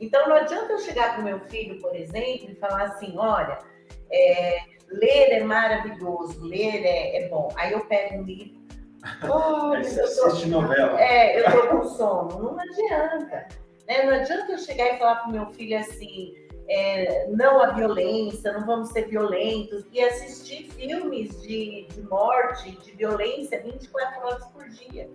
[0.00, 3.58] Então, não adianta eu chegar para o meu filho, por exemplo, e falar assim: olha,
[4.10, 7.48] é, ler é maravilhoso, ler é, é, bom.
[7.56, 8.57] Aí eu pego um livro.
[9.22, 11.00] Olha, eu tô, novela.
[11.00, 12.42] É, eu estou com sono.
[12.42, 13.48] Não adianta.
[13.86, 14.04] Né?
[14.04, 16.34] Não adianta eu chegar e falar para meu filho assim.
[16.70, 22.92] É, não a violência, não vamos ser violentos, e assistir filmes de, de morte, de
[22.92, 25.08] violência 24 horas por dia.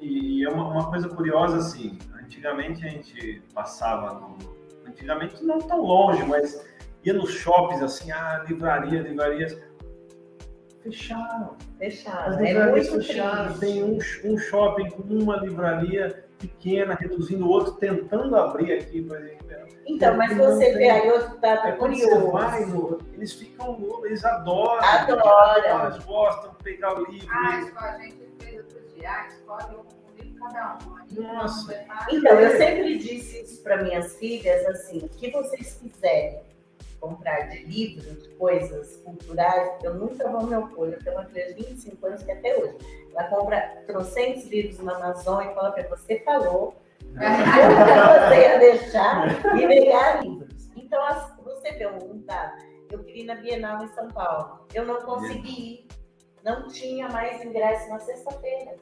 [0.00, 4.36] E é uma, uma, coisa curiosa, assim, antigamente a gente passava no...
[4.86, 6.64] Antigamente não tão longe, mas
[7.02, 9.58] ia nos shoppings, assim, ah, livraria, livrarias...
[10.82, 11.56] Fecharam.
[11.78, 12.32] Fecharam.
[12.32, 13.58] As é livrarias é fecharam.
[13.58, 19.16] Tem um, um shopping com uma livraria pequena, reduzindo o outro, tentando abrir aqui, por
[19.16, 19.38] exemplo.
[19.86, 22.30] Então, mas você vê aí outro dado é curioso.
[22.30, 22.62] Vai,
[23.14, 24.84] eles ficam, eles adoram.
[24.84, 25.86] Adoram.
[25.86, 27.28] Eles gostam de pegar o livro.
[27.30, 31.22] Ah, tipo, a gente fez outro dia, escolhe um livro cada um.
[31.22, 31.86] Nossa.
[32.10, 36.47] Então, eu sempre disse isso para minhas filhas, assim, o que vocês quiserem
[37.00, 40.88] comprar de livros, de coisas culturais, eu nunca vou me opor.
[40.88, 42.76] Eu tenho uma filha de 25 anos que até hoje,
[43.14, 46.74] ela compra trocentos livros na Amazon e fala para você falou,
[47.14, 50.68] você ia deixar e pegar livros.
[50.76, 51.00] Então,
[51.44, 52.62] você vê um dado.
[52.90, 54.66] Eu queria na Bienal em São Paulo.
[54.72, 55.88] Eu não consegui ir.
[56.42, 58.76] Não tinha mais ingresso na sexta-feira.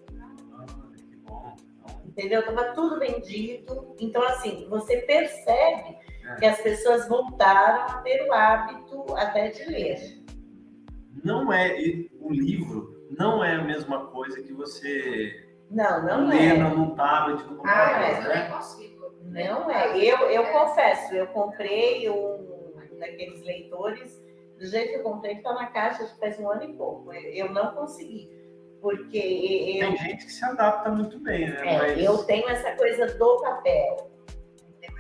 [2.05, 2.41] Entendeu?
[2.41, 3.95] Estava tudo vendido.
[3.99, 5.99] Então, assim, você percebe.
[6.39, 10.23] Que as pessoas voltaram a ter o hábito até de ler.
[11.25, 11.77] Não é
[12.21, 16.57] o livro, não é a mesma coisa que você não, não lê é.
[16.57, 18.25] num tablet, no computador, ah, mas né?
[18.25, 19.15] não é possível.
[19.23, 19.99] Não é.
[19.99, 20.53] Eu, eu é.
[20.53, 22.57] confesso, eu comprei um
[22.99, 24.23] daqueles leitores,
[24.59, 27.13] do jeito que eu comprei, que está na caixa, faz um ano e pouco.
[27.13, 28.31] Eu não consegui.
[28.81, 29.89] Porque eu...
[29.89, 31.57] Tem gente que se adapta muito bem, né?
[31.65, 31.99] É, Mas...
[31.99, 34.11] Eu tenho essa coisa do papel.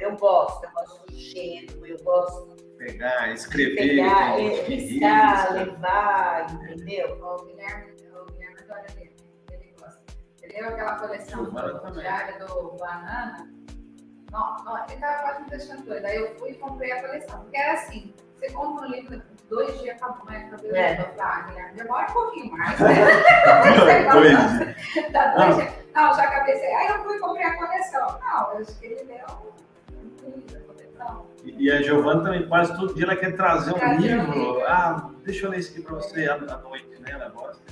[0.00, 7.18] Eu gosto, eu gosto do cheiro, eu gosto pegar, escrever, pegar, riscar, levar, entendeu?
[7.22, 9.12] O Guilherme, o Guilherme adora ler,
[9.50, 10.02] ele gosta.
[10.42, 13.50] Ele leu aquela coleção do diário do Banana.
[14.30, 16.09] Não, não, ele tava quase me deixando doida.
[16.09, 17.40] Aí eu fui e comprei a coleção.
[17.40, 20.48] Porque era assim, você compra um livro, dois dias acabou, né?
[20.50, 21.00] Cabelo é.
[21.00, 22.94] eu ah, Guilherme, demora um pouquinho mais, né?
[24.12, 25.87] dois Dá dois dias.
[25.94, 26.54] Não, já acabei.
[26.54, 28.18] Aí eu fui e comprei a coleção.
[28.20, 29.56] Não, eu acho que ele leu
[31.44, 34.62] e a Giovana também, quase todo dia, ela quer trazer um livro.
[34.66, 37.10] Ah, deixa eu ler isso aqui para você à noite, né?
[37.10, 37.62] Ela gosta.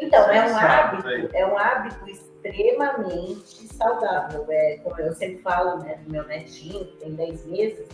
[0.00, 4.46] Então, então é um hábito, é um hábito extremamente saudável.
[4.48, 7.88] É, como eu sempre falo, né, do meu netinho, que tem 10 meses,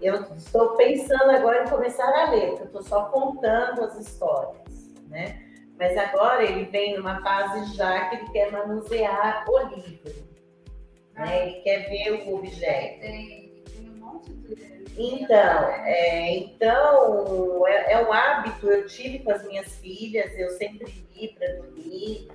[0.00, 4.92] eu estou pensando agora em começar a ler, porque eu estou só contando as histórias,
[5.08, 5.40] né?
[5.78, 10.24] Mas agora ele vem numa fase já que ele quer manusear o livro,
[11.14, 11.48] né?
[11.48, 13.54] Ele quer ver o objeto.
[14.96, 21.04] Então, é, então é, é, um hábito, eu tive com as minhas filhas, eu sempre
[21.16, 22.28] li para dormir,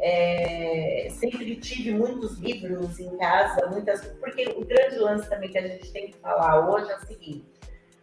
[0.00, 5.68] é, sempre tive muitos livros em casa, muitas, porque o grande lance também que a
[5.68, 7.46] gente tem que falar hoje é o seguinte,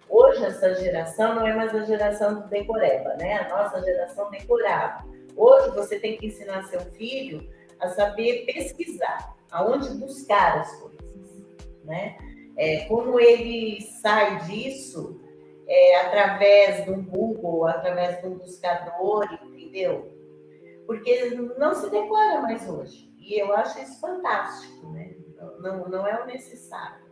[0.08, 3.40] hoje essa geração não é mais a geração do decoreba, né?
[3.40, 5.06] A nossa geração decorava.
[5.36, 7.48] Hoje você tem que ensinar seu filho
[7.80, 11.46] a saber pesquisar, aonde buscar as coisas,
[11.84, 12.18] né?
[12.58, 15.22] É, como ele sai disso,
[15.68, 20.12] é, através do Google, através de um buscador, entendeu?
[20.86, 23.14] Porque não se decora mais hoje.
[23.20, 25.16] E eu acho isso fantástico, né?
[25.60, 27.08] Não, não é o necessário.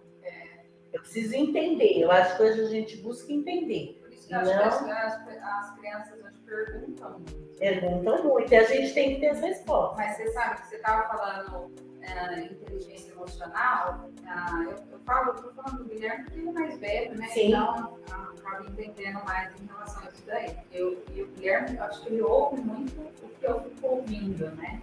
[0.95, 2.00] Eu preciso entender.
[2.00, 4.00] Eu acho que hoje a gente busca entender.
[4.02, 7.58] Por isso que acho que as, as crianças hoje perguntam muito.
[7.60, 8.54] Perguntam muito.
[8.54, 9.98] E a gente tem que ter as respostas.
[9.98, 11.69] Mas você sabe que você estava falando
[12.06, 14.10] é, inteligência emocional.
[14.28, 17.28] Ah, eu, eu falo, estou falando do Guilherme porque ele é mais velho, né?
[17.30, 17.48] Sim.
[17.48, 20.58] Então, ah, acaba entendendo mais em relação a isso daí.
[20.72, 24.50] Eu, e o Guilherme, eu acho que ele ouve muito o que eu fico ouvindo,
[24.52, 24.82] né?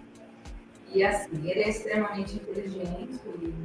[0.93, 3.55] E assim, ele é extremamente inteligente, ele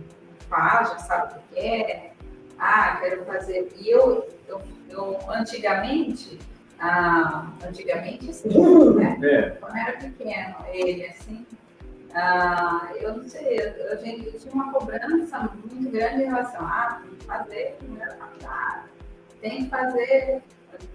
[0.49, 2.15] faz, já sabe o que quer,
[2.59, 3.71] ah, quero fazer.
[3.77, 6.39] E eu, eu, eu antigamente,
[6.79, 9.19] ah, antigamente sim, né?
[9.23, 9.51] É.
[9.51, 11.47] Quando era pequeno, ele assim,
[12.15, 17.03] ah, eu não sei, a gente tinha uma cobrança muito grande em relação a ah,
[17.03, 17.77] que fazer
[18.19, 18.89] faculdade,
[19.41, 20.43] tem que fazer,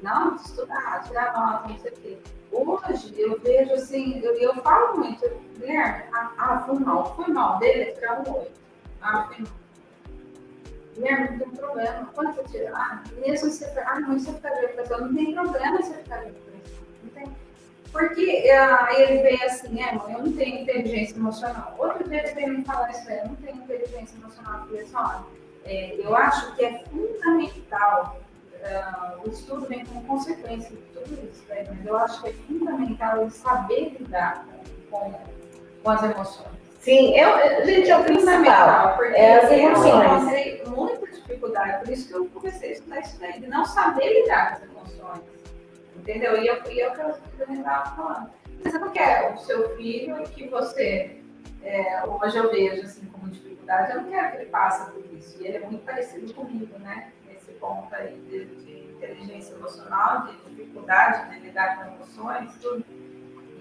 [0.02, 2.18] não, estudar, tirar nota, não sei o quê.
[2.52, 7.60] Hoje eu vejo assim, eu, eu falo muito, Guilherme, ah, ah, foi mal, foi mal,
[7.60, 8.62] dele tirar um oito.
[9.02, 9.64] Ah, foi mal
[10.94, 12.10] Guilherme, não tem problema.
[12.14, 15.82] Quando você tirar, ah, mesmo você ah, não, você ficar de depressão, não tem problema
[15.82, 16.32] você ficar de.
[17.04, 17.43] Não tem.
[17.94, 21.76] Porque ah, ele veio assim, é, mãe, eu não tenho inteligência emocional.
[21.78, 24.62] Outro dia ele veio me falar isso, eu não tenho inteligência emocional.
[24.62, 25.24] Eu falei assim, olha,
[25.66, 28.20] é, eu acho que é fundamental,
[28.56, 31.66] uh, o estudo vem como consequência de tudo isso, né?
[31.70, 34.46] mas eu acho que é fundamental ele saber lidar
[34.90, 35.14] com,
[35.84, 36.54] com as emoções.
[36.80, 38.98] Sim, eu, gente, é o principal.
[38.98, 39.94] Porque é as emoções.
[39.94, 43.64] Eu encontrei muita dificuldade, por isso que eu comecei a estudar isso daí, de não
[43.64, 45.43] saber lidar com as emoções.
[45.96, 46.42] Entendeu?
[46.42, 48.30] E eu, e eu que eu estava falando.
[48.64, 51.18] Você não quer o seu filho que você,
[51.62, 55.42] é, hoje eu vejo assim como dificuldade, eu não quero que ele passe por isso.
[55.42, 57.12] E ele é muito parecido comigo, né?
[57.28, 62.86] Nesse ponto aí de, de inteligência emocional, de dificuldade de lidar com emoções, tudo.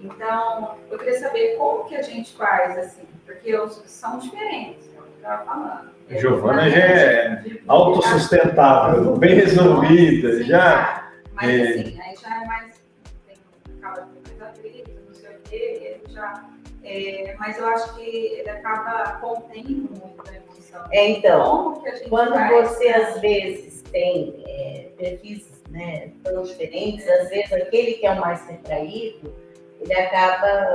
[0.01, 5.03] Então, eu queria saber como que a gente faz, assim, porque são diferentes, é o
[5.03, 5.93] que eu estava falando.
[6.09, 11.02] A Giovana já é autossustentável, bem resolvida, já.
[11.33, 11.61] Mas é...
[11.61, 12.81] assim, aí já é mais.
[13.25, 13.37] Tem,
[13.77, 16.49] acaba com coisa atrito, não sei o quê, ele já.
[16.83, 20.85] É, mas eu acho que ele acaba contendo muito a emoção.
[20.91, 22.95] É, então, quando faz, você né?
[22.95, 28.45] às vezes tem é, perfis né, tão diferentes, às vezes aquele que é o mais
[28.47, 29.33] retraído,
[29.79, 30.73] ele acaba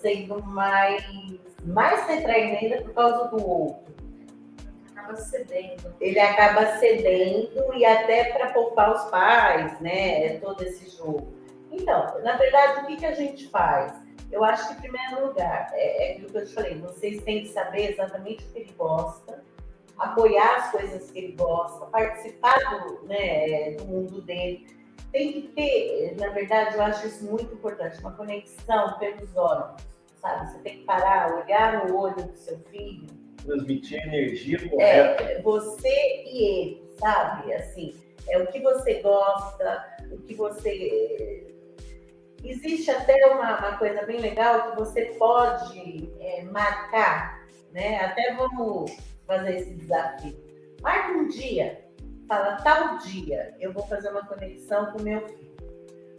[0.00, 1.04] sendo mais
[1.64, 3.95] mais retraído ainda por causa do outro.
[5.06, 5.94] Acaba cedendo.
[6.00, 10.26] Ele acaba cedendo e até para poupar os pais, né?
[10.26, 11.34] É todo esse jogo.
[11.70, 13.92] Então, na verdade, o que, que a gente faz?
[14.30, 17.42] Eu acho que, em primeiro lugar, é, é aquilo que eu te falei, vocês têm
[17.42, 19.44] que saber exatamente o que ele gosta,
[19.98, 24.66] apoiar as coisas que ele gosta, participar do, né, do mundo dele.
[25.12, 29.82] Tem que ter, na verdade, eu acho isso muito importante, uma conexão pelos órgãos
[30.26, 30.50] sabe?
[30.50, 33.06] Você tem que parar, olhar no olho do seu filho.
[33.44, 35.22] Transmitir energia correta.
[35.22, 37.52] É, você e ele, sabe?
[37.54, 37.94] Assim,
[38.28, 41.42] é o que você gosta, o que você.
[42.44, 47.98] Existe até uma, uma coisa bem legal que você pode é, marcar, né?
[48.00, 48.92] Até vamos
[49.26, 50.36] fazer esse desafio.
[50.80, 51.80] Marca um dia,
[52.28, 55.46] fala tal dia, eu vou fazer uma conexão com meu filho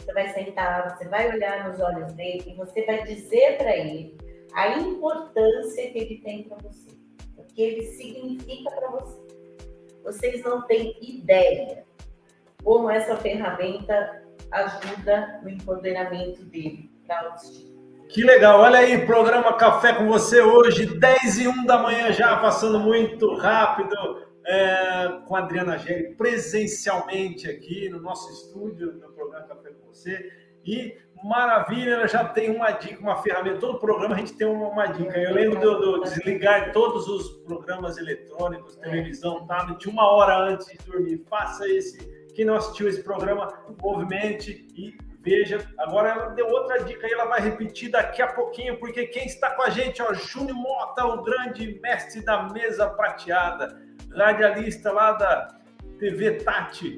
[0.08, 4.18] você vai sentar, você vai olhar nos olhos dele e você vai dizer para ele
[4.54, 6.97] a importância que ele tem para você,
[7.58, 9.18] que ele significa para você.
[10.04, 11.84] Vocês não têm ideia
[12.64, 17.76] como essa ferramenta ajuda no empoderamento dele autoestima.
[18.10, 22.38] Que legal, olha aí, programa Café com você hoje, 10 e 1 da manhã já,
[22.38, 23.96] passando muito rápido
[24.46, 30.32] é, com a Adriana Gelli presencialmente aqui no nosso estúdio do programa Café com Você.
[30.68, 33.60] E maravilha, ela já tem uma dica, uma ferramenta.
[33.60, 35.18] Todo programa a gente tem uma, uma dica.
[35.18, 40.78] Eu lembro do, do, desligar todos os programas eletrônicos, televisão, tablet, uma hora antes de
[40.86, 41.24] dormir.
[41.30, 41.98] Faça esse.
[42.36, 43.52] Quem não assistiu esse programa,
[43.82, 45.66] movimente e veja.
[45.80, 49.52] Agora ela deu outra dica e ela vai repetir daqui a pouquinho, porque quem está
[49.52, 53.82] com a gente, ó, Júnior Mota, o grande mestre da mesa prateada
[54.14, 55.48] radialista lá da
[56.00, 56.98] TV Tati,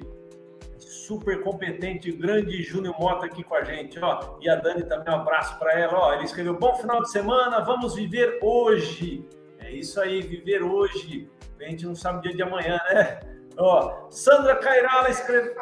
[1.10, 4.38] super competente, grande Júnior Mota aqui com a gente, ó.
[4.40, 6.14] E a Dani também, um abraço para ela, ó.
[6.14, 9.28] Ele escreveu: Bom final de semana, vamos viver hoje.
[9.58, 11.28] É isso aí, viver hoje.
[11.60, 13.20] A gente não sabe o dia de amanhã, né?
[13.58, 15.56] Ó, Sandra Cairala escreveu.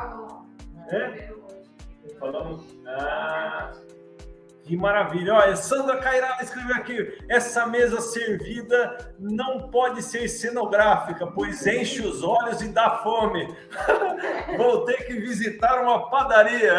[0.89, 1.30] É?
[2.20, 2.78] Falamos.
[2.86, 3.72] Ah,
[4.68, 5.34] Que maravilha.
[5.34, 12.22] Olha, Sandra Cairala escreveu aqui: essa mesa servida não pode ser cenográfica, pois enche os
[12.22, 13.47] olhos e dá fome.
[14.57, 16.74] Vou ter que visitar uma padaria.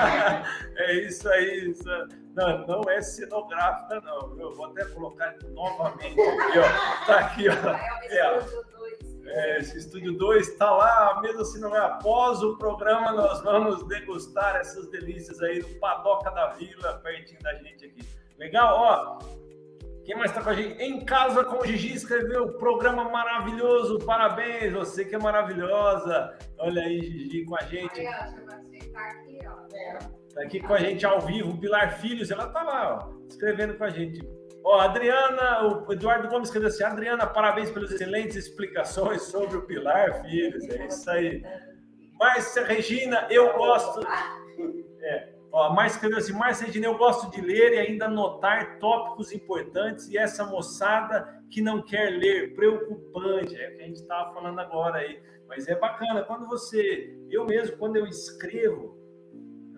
[0.74, 1.70] é isso aí.
[1.70, 1.84] Isso.
[2.34, 4.38] Não, não é cenográfica, não.
[4.38, 7.04] Eu vou até colocar novamente aqui, ó.
[7.06, 7.52] Tá aqui, ó.
[8.14, 8.40] É,
[9.30, 13.86] é, esse estúdio 2 está lá, mesmo assim não é após o programa, nós vamos
[13.86, 18.08] degustar essas delícias aí no Padoca da Vila, pertinho da gente aqui.
[18.38, 18.76] Legal?
[18.76, 19.18] Ó,
[20.04, 20.82] quem mais está com a gente?
[20.82, 26.36] Em Casa com o Gigi escreveu programa maravilhoso, parabéns, você que é maravilhosa.
[26.58, 28.00] Olha aí, Gigi, com a gente.
[30.28, 33.84] Está aqui com a gente ao vivo, Pilar Filhos, ela está lá, ó, escrevendo com
[33.84, 34.37] a gente.
[34.64, 40.22] Ó, Adriana, o Eduardo Gomes escreveu assim: Adriana, parabéns pelas excelentes explicações sobre o Pilar
[40.22, 40.68] Filhos.
[40.68, 41.42] É isso aí.
[42.18, 44.00] Márcia Regina, eu gosto.
[45.00, 49.32] É, ó, Márcia escreveu assim: Márcia Regina, eu gosto de ler e ainda anotar tópicos
[49.32, 50.08] importantes.
[50.08, 53.54] E essa moçada que não quer ler, preocupante.
[53.56, 55.22] É o que a gente estava falando agora aí.
[55.46, 57.16] Mas é bacana, quando você.
[57.30, 58.98] Eu mesmo, quando eu escrevo,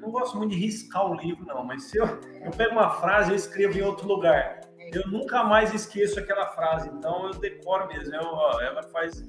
[0.01, 2.07] não gosto muito de riscar o livro, não, mas se eu,
[2.43, 4.61] eu pego uma frase e escrevo em outro lugar
[4.93, 8.15] eu nunca mais esqueço aquela frase, então eu decoro mesmo.
[8.15, 9.23] Eu, ó, ela faz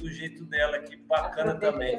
[0.00, 1.98] do jeito dela aqui, bacana também.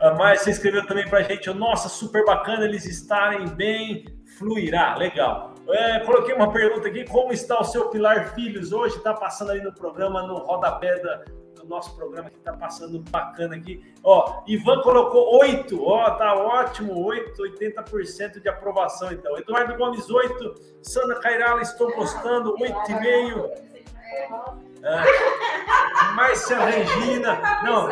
[0.00, 4.04] A Márcia escreveu também pra gente, nossa, super bacana eles estarem bem,
[4.38, 5.53] fluirá, legal.
[5.68, 8.96] É, coloquei uma pergunta aqui, como está o seu Pilar Filhos hoje?
[8.96, 13.56] Está passando aí no programa, no rodapé da, do nosso programa que está passando bacana
[13.56, 13.82] aqui.
[14.02, 19.36] Ó, Ivan colocou 8, ó, tá ótimo, 8, 80% de aprovação então.
[19.38, 23.50] Eduardo Gomes, 8, Sandra Cairala, estou gostando, 8,5.
[24.84, 27.88] Ah, Márcia Regina, não.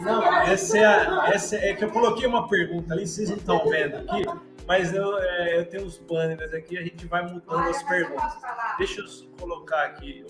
[0.00, 3.66] Não, essa é, a, essa é que eu coloquei uma pergunta ali, vocês não estão
[3.68, 4.24] vendo aqui,
[4.66, 8.32] mas eu, é, eu tenho uns banners aqui, a gente vai mudando as perguntas.
[8.78, 9.06] Deixa eu
[9.38, 10.24] colocar aqui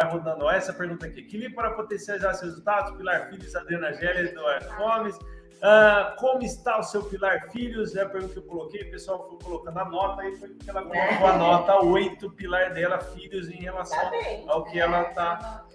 [0.00, 0.44] vai rodando.
[0.44, 1.20] Olha essa pergunta aqui.
[1.20, 2.96] Equilíbrio para potencializar seus resultados?
[2.96, 5.16] Pilar Filhos, Adriana Gélia, Eduardo Gomes.
[5.16, 7.96] Uh, como está o seu Pilar Filhos?
[7.96, 8.82] É a pergunta que eu coloquei.
[8.82, 12.72] O pessoal foi colocando a nota aí, foi porque ela colocou a nota 8 Pilar
[12.72, 14.12] dela, Filhos, em relação tá
[14.46, 15.66] ao que ela está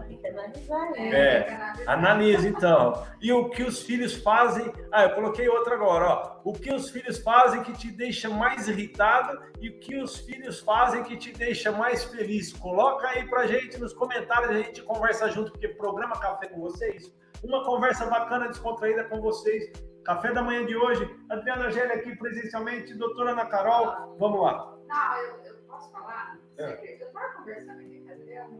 [0.00, 1.10] tem que analisar, né?
[1.10, 3.06] É, analise então.
[3.20, 4.72] E o que os filhos fazem.
[4.90, 6.40] Ah, eu coloquei outra agora, ó.
[6.44, 10.60] O que os filhos fazem que te deixa mais irritado e o que os filhos
[10.60, 12.52] fazem que te deixa mais feliz.
[12.52, 17.12] Coloca aí pra gente nos comentários, a gente conversa junto, porque programa Café com vocês.
[17.42, 19.72] Uma conversa bacana, descontraída com vocês.
[20.04, 21.08] Café da manhã de hoje.
[21.30, 24.16] Adriana Gélia aqui presencialmente, doutora Ana Carol.
[24.18, 24.76] Vamos lá.
[24.88, 26.38] Não, eu, eu posso falar?
[26.58, 27.00] É.
[27.00, 28.58] Eu estava conversando aqui com a Adriana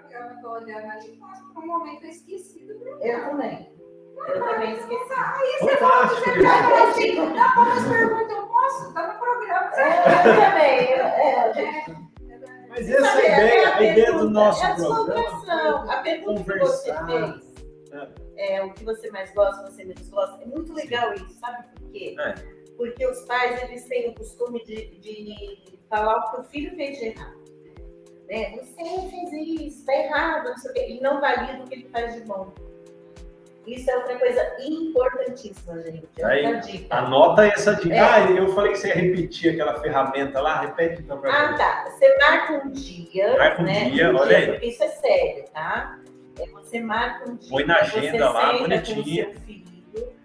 [0.00, 3.04] programa, tô olhando ali, nossa, por um momento eu esqueci do programa.
[3.04, 3.74] Eu também.
[4.28, 5.12] Eu também esqueci.
[5.12, 8.94] Aí você fala que você tá assim, não, vamos perguntar, eu posso?
[8.94, 9.70] Tá no programa.
[9.76, 10.90] Eu também.
[10.90, 11.84] Eu, é,
[12.68, 15.92] mas essa é a ideia, a, ideia do nosso é a programa.
[15.92, 17.06] A pergunta conversar.
[17.06, 17.54] que você fez.
[18.36, 18.56] É.
[18.56, 20.42] é, o que você mais gosta, você menos gosta.
[20.42, 22.16] É muito legal isso, sabe por quê?
[22.18, 22.34] É.
[22.76, 26.98] Porque os pais eles têm o costume de, de falar o que o filho fez
[26.98, 27.43] de errado
[28.28, 28.56] né?
[28.56, 30.86] Você fez isso, está errado, não sei o quê.
[30.90, 32.52] E não valida o que ele faz de bom.
[33.66, 36.06] Isso é outra coisa importantíssima, gente.
[36.18, 36.96] É Aí, dica.
[36.96, 37.94] Anota essa dica.
[37.94, 37.98] É.
[37.98, 41.90] Ah, eu falei que você ia repetir aquela ferramenta lá, repete então para Ah, tá.
[41.90, 43.36] Você marca um dia.
[43.38, 43.88] Marca um né?
[43.88, 44.46] dia, olha aí.
[44.48, 45.98] Porque isso é sério, tá?
[46.38, 47.50] É, você marca um dia.
[47.50, 48.58] Põe na agenda lá.
[48.58, 49.32] Com seu filho,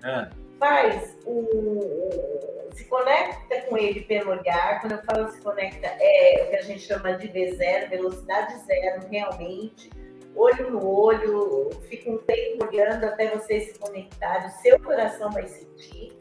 [0.03, 0.29] ah.
[0.59, 2.38] Faz o
[2.79, 4.79] se conecta com ele pelo olhar.
[4.79, 9.05] Quando eu falo se conecta, é o que a gente chama de V0, velocidade zero,
[9.09, 9.89] realmente.
[10.33, 15.45] Olho no olho, fica um tempo olhando até você se conectar, o seu coração vai
[15.47, 16.17] sentir.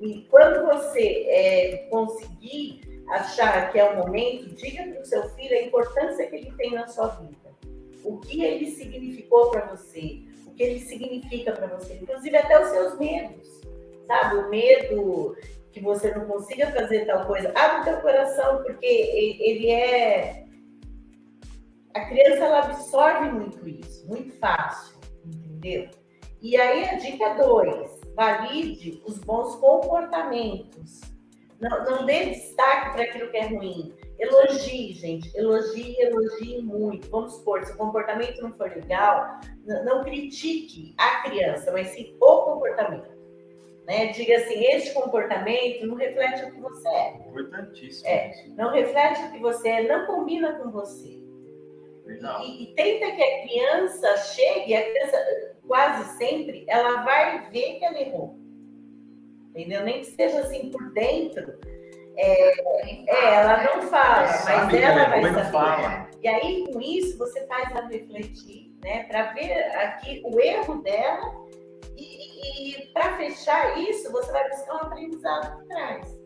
[0.00, 2.80] E quando você é, conseguir
[3.10, 6.72] achar que é o momento, diga para o seu filho a importância que ele tem
[6.72, 7.50] na sua vida.
[8.02, 12.70] O que ele significou para você, o que ele significa para você, inclusive até os
[12.70, 13.60] seus medos,
[14.06, 14.36] sabe?
[14.36, 15.36] O medo
[15.72, 20.44] que você não consiga fazer tal coisa, abre teu coração, porque ele é.
[21.94, 25.90] A criança ela absorve muito isso, muito fácil, entendeu?
[26.40, 31.00] E aí a dica 2, valide os bons comportamentos.
[31.60, 33.94] Não, não dê destaque para aquilo que é ruim.
[34.18, 35.36] Elogie, gente.
[35.36, 37.10] Elogie, elogie muito.
[37.10, 39.40] Vamos supor, se o comportamento não for legal,
[39.84, 43.19] não critique a criança, mas sim o comportamento.
[43.90, 44.06] Né?
[44.12, 47.16] Diga assim, este comportamento não reflete o que você é.
[47.26, 48.08] Importantíssimo.
[48.08, 51.18] É, não reflete o que você é, não combina com você.
[52.40, 57.84] E, e, tenta que a criança chegue, a criança, quase sempre, ela vai ver que
[57.84, 58.38] ela errou.
[59.48, 59.82] Entendeu?
[59.82, 61.58] Nem que seja assim por dentro.
[62.16, 65.50] É, é ela não fala, mas ela vai saber.
[65.50, 66.10] Fala.
[66.22, 69.02] E aí, com isso, você faz ela refletir, né?
[69.04, 71.50] Para ver aqui o erro dela
[72.00, 76.18] e, e para fechar isso, você vai buscar um aprendizado por trás.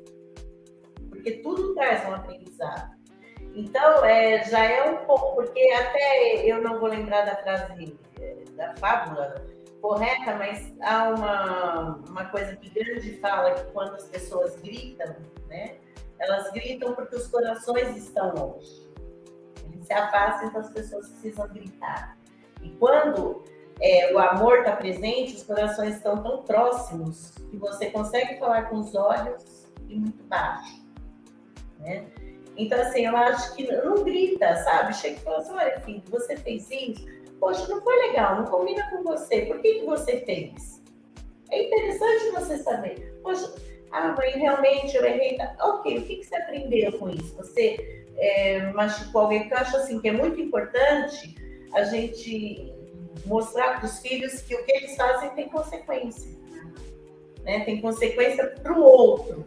[1.09, 2.95] Porque tudo traz um aprendizado.
[3.55, 8.45] Então, é, já é um pouco, porque até eu não vou lembrar da frase é,
[8.57, 9.45] da fábula
[9.81, 15.15] correta, mas há uma, uma coisa que grande fala que quando as pessoas gritam,
[15.49, 15.77] né,
[16.19, 18.89] elas gritam porque os corações estão longe.
[19.73, 22.17] Eles se afastam, então as pessoas precisam gritar.
[22.63, 23.45] E quando
[23.81, 28.77] é, o amor está presente, os corações estão tão próximos que você consegue falar com
[28.77, 30.83] os olhos e muito baixo.
[31.81, 32.07] Né?
[32.57, 34.95] Então, assim, eu acho que não grita, sabe?
[34.95, 37.05] Chega e fala assim: olha, filho, você fez isso?
[37.41, 39.43] Poxa, não foi legal, não combina com você.
[39.43, 40.83] Por que, que você fez?
[41.51, 43.19] É interessante você saber.
[43.23, 43.53] Poxa,
[43.91, 45.37] ah, mãe, realmente eu errei.
[45.61, 47.37] Ok, o que, que você aprendeu com isso?
[47.37, 49.41] Você é, machucou alguém?
[49.41, 51.35] Porque eu acho assim que é muito importante
[51.75, 52.73] a gente
[53.25, 56.31] mostrar para os filhos que o que eles fazem tem consequência.
[57.43, 57.61] Né?
[57.65, 59.47] Tem consequência para o outro.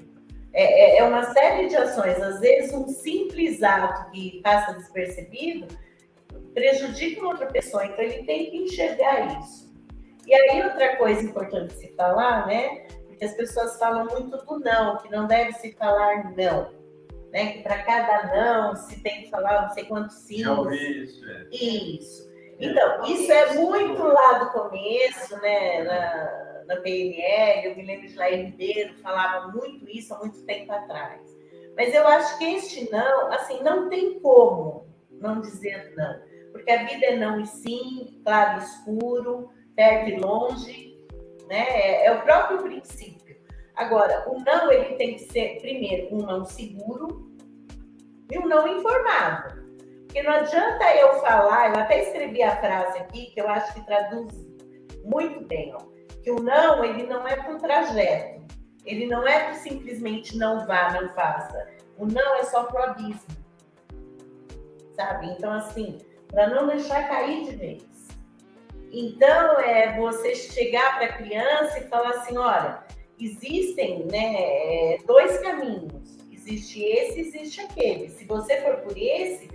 [0.54, 2.22] É, é, é, uma série de ações.
[2.22, 5.68] Às vezes, um simples ato que passa despercebido
[6.54, 9.72] prejudica uma outra pessoa, então ele tem que enxergar isso.
[10.26, 12.88] E aí, outra coisa importante se falar, né?
[13.06, 16.72] Porque as pessoas falam muito do não, que não deve se falar não.
[17.32, 17.54] Né?
[17.54, 20.40] Que para cada não se tem que falar não sei quantos sim.
[20.40, 21.26] Já ouvi isso.
[21.30, 21.48] É.
[21.52, 22.27] Isso.
[22.60, 25.84] Então, isso é muito lá do começo, né?
[25.84, 30.72] Na, na PNL, eu me lembro de Lair Ribeiro falava muito isso há muito tempo
[30.72, 31.22] atrás.
[31.76, 36.20] Mas eu acho que este não, assim, não tem como não dizer não.
[36.52, 40.98] Porque a vida é não e sim, claro e escuro, perto e longe,
[41.48, 41.66] né?
[41.70, 43.38] É, é o próprio princípio.
[43.76, 47.32] Agora, o não, ele tem que ser, primeiro, um não seguro
[48.32, 49.67] e um não informado.
[50.18, 53.86] Porque não adianta eu falar, eu até escrevi a frase aqui, que eu acho que
[53.86, 54.34] traduz
[55.04, 55.98] muito bem, ó
[56.28, 58.42] que o não, ele não é para um trajeto.
[58.86, 61.70] Ele não é simplesmente não vá, não faça.
[61.98, 63.38] O não é só para o abismo.
[64.94, 65.28] Sabe?
[65.28, 67.86] Então, assim, para não deixar cair de vez.
[68.92, 72.84] Então, é você chegar para a criança e falar assim: olha,
[73.18, 76.18] existem né, dois caminhos.
[76.30, 78.10] Existe esse, existe aquele.
[78.10, 79.48] Se você for por esse,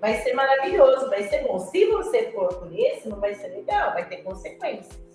[0.00, 1.58] vai ser maravilhoso, vai ser bom.
[1.58, 5.08] Se você for por esse, não vai ser legal, vai ter consequências.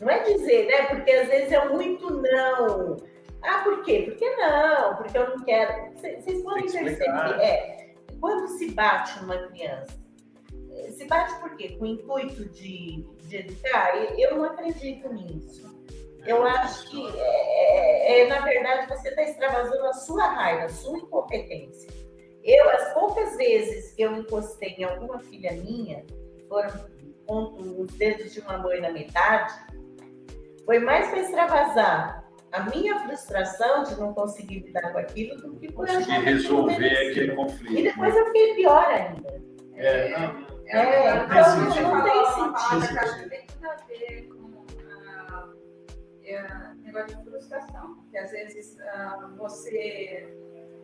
[0.00, 0.86] Não é dizer, né?
[0.86, 2.96] Porque às vezes é muito não.
[3.42, 4.02] Ah, por quê?
[4.06, 5.92] Porque não, porque eu não quero.
[5.94, 7.40] Vocês podem perceber.
[7.40, 9.98] É, quando se bate numa criança,
[10.90, 11.76] se bate por quê?
[11.78, 13.96] Com o intuito de, de educar?
[14.18, 15.74] Eu não acredito nisso.
[16.26, 20.68] Eu acho que, é, é, é na verdade, você está extravasando a sua raiva, a
[20.68, 22.05] sua incompetência.
[22.46, 26.04] Eu, as poucas vezes que eu encostei em alguma filha minha,
[26.48, 26.70] foram
[27.26, 29.52] com os dedos de uma mãe na metade,
[30.64, 35.72] foi mais para extravasar a minha frustração de não conseguir lidar com aquilo do que
[35.72, 37.72] por conseguir resolver aquele conflito.
[37.72, 39.42] E depois eu fiquei pior ainda.
[39.74, 40.46] É, não.
[40.66, 41.88] É, é, não tem então, sentido.
[41.88, 43.28] Não tem sentido.
[43.28, 45.48] Tem tudo a ver com a,
[46.24, 48.04] é, negócio de frustração.
[48.10, 50.32] Que às vezes uh, você,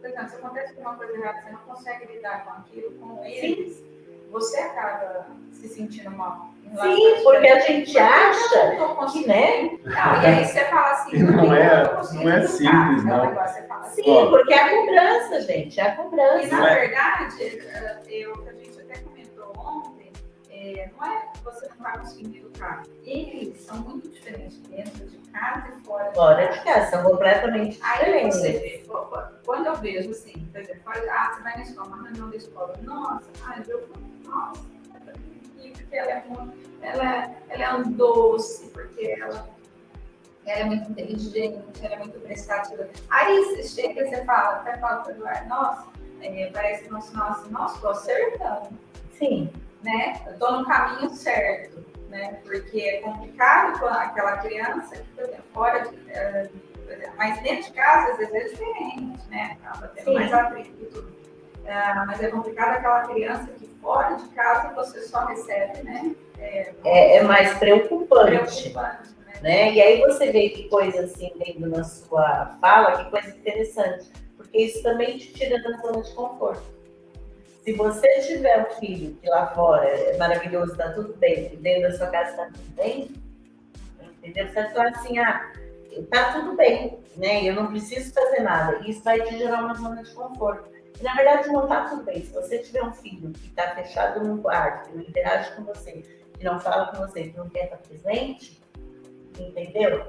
[0.02, 3.76] por exemplo, se acontece uma coisa errada, você não consegue lidar com aquilo, com eles.
[3.76, 3.92] Sim
[4.32, 6.48] você acaba se sentindo mal.
[6.80, 8.70] Sim, porque a gente acha
[9.12, 9.78] que, né?
[9.84, 13.38] Não, e aí você fala assim, não, é, não é simples, não.
[13.38, 16.46] Assim, Sim, porque é a cobrança, gente, é a cobrança.
[16.46, 18.71] E na verdade, eh, eu, a gente
[20.62, 22.82] é, não é que você não vai conseguir educar.
[23.04, 26.58] Eles são muito diferentes dentro de casa e fora de fora casa.
[26.58, 28.42] de casa, são completamente diferentes.
[28.42, 28.84] Aí você vê,
[29.44, 32.76] quando eu vejo assim, por exemplo, ah, você vai na escola, uma reunião da escola,
[32.82, 33.88] nossa, ai, eu
[34.24, 34.62] nossa,
[35.56, 39.48] porque ela é, muito, ela, ela é um doce, porque ela,
[40.46, 42.88] ela é muito inteligente, ela é muito prestativa.
[43.10, 45.88] Aí você chega e você fala, até fala para o Eduardo, nossa,
[46.20, 48.68] é, parece que nós, nossa, nossa, acertando.
[49.18, 49.50] Sim.
[49.82, 50.20] Né?
[50.26, 52.38] Eu estou no caminho certo, né?
[52.44, 55.96] Porque é complicado com aquela criança que, por exemplo, fora de.
[55.96, 56.62] Uh,
[57.16, 59.56] mas dentro de casa, às vezes é diferente, né?
[59.64, 60.14] Acaba tendo Sim.
[60.14, 60.98] mais atrito.
[60.98, 66.14] Uh, mas é complicado aquela criança que fora de casa você só recebe, né?
[66.38, 68.70] É, é, é mais preocupante.
[68.70, 69.40] preocupante né?
[69.42, 69.72] né?
[69.72, 74.58] E aí você vê que coisa assim dentro na sua fala, que coisa interessante, porque
[74.58, 76.62] isso também te tira da zona de conforto.
[77.62, 81.82] Se você tiver um filho que lá fora é maravilhoso, está tudo bem, que dentro
[81.82, 83.10] da sua casa está tudo bem,
[84.00, 84.48] entendeu?
[84.48, 85.52] Você vai falar assim, ah,
[86.10, 87.44] tá tudo bem, né?
[87.44, 88.80] Eu não preciso fazer nada.
[88.88, 90.70] Isso vai te gerar uma zona de conforto.
[91.02, 92.24] Na verdade, não tá tudo bem.
[92.24, 96.02] Se você tiver um filho que está fechado num quarto, que não interage com você,
[96.36, 98.60] que não fala com você, que não quer estar presente,
[99.38, 100.04] entendeu?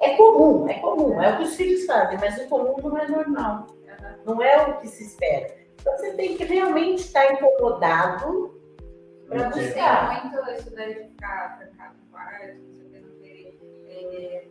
[0.00, 3.08] É comum, é comum, é o que os filhos fazem, mas o comum não é
[3.08, 3.66] normal.
[4.24, 5.65] Não é o que se espera.
[5.86, 8.60] Então você tem que realmente estar incomodado
[9.28, 10.20] para buscar.
[10.20, 13.56] Tem muito isso daí de ficar trancado no quarto, você não ter.
[13.86, 14.44] É,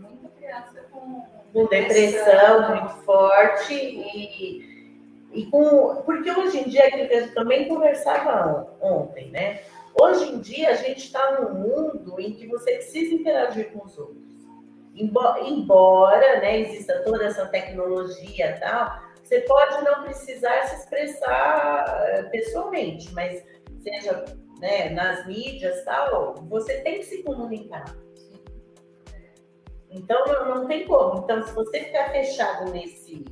[0.00, 1.22] muita criança com.
[1.52, 4.98] Com depressão muito forte e,
[5.32, 6.02] e com.
[6.04, 9.60] Porque hoje em dia, aquilo que eu também conversava ontem, né?
[9.94, 13.96] Hoje em dia a gente está num mundo em que você precisa interagir com os
[13.96, 14.24] outros.
[14.96, 22.22] Embora né, exista toda essa tecnologia e tal, você pode não precisar se expressar eh,
[22.24, 23.42] pessoalmente, mas
[23.82, 24.24] seja
[24.60, 27.84] né, nas mídias tal, você tem que se comunicar.
[29.90, 31.22] Então não, não tem como.
[31.22, 33.24] Então, se você ficar fechado nesse,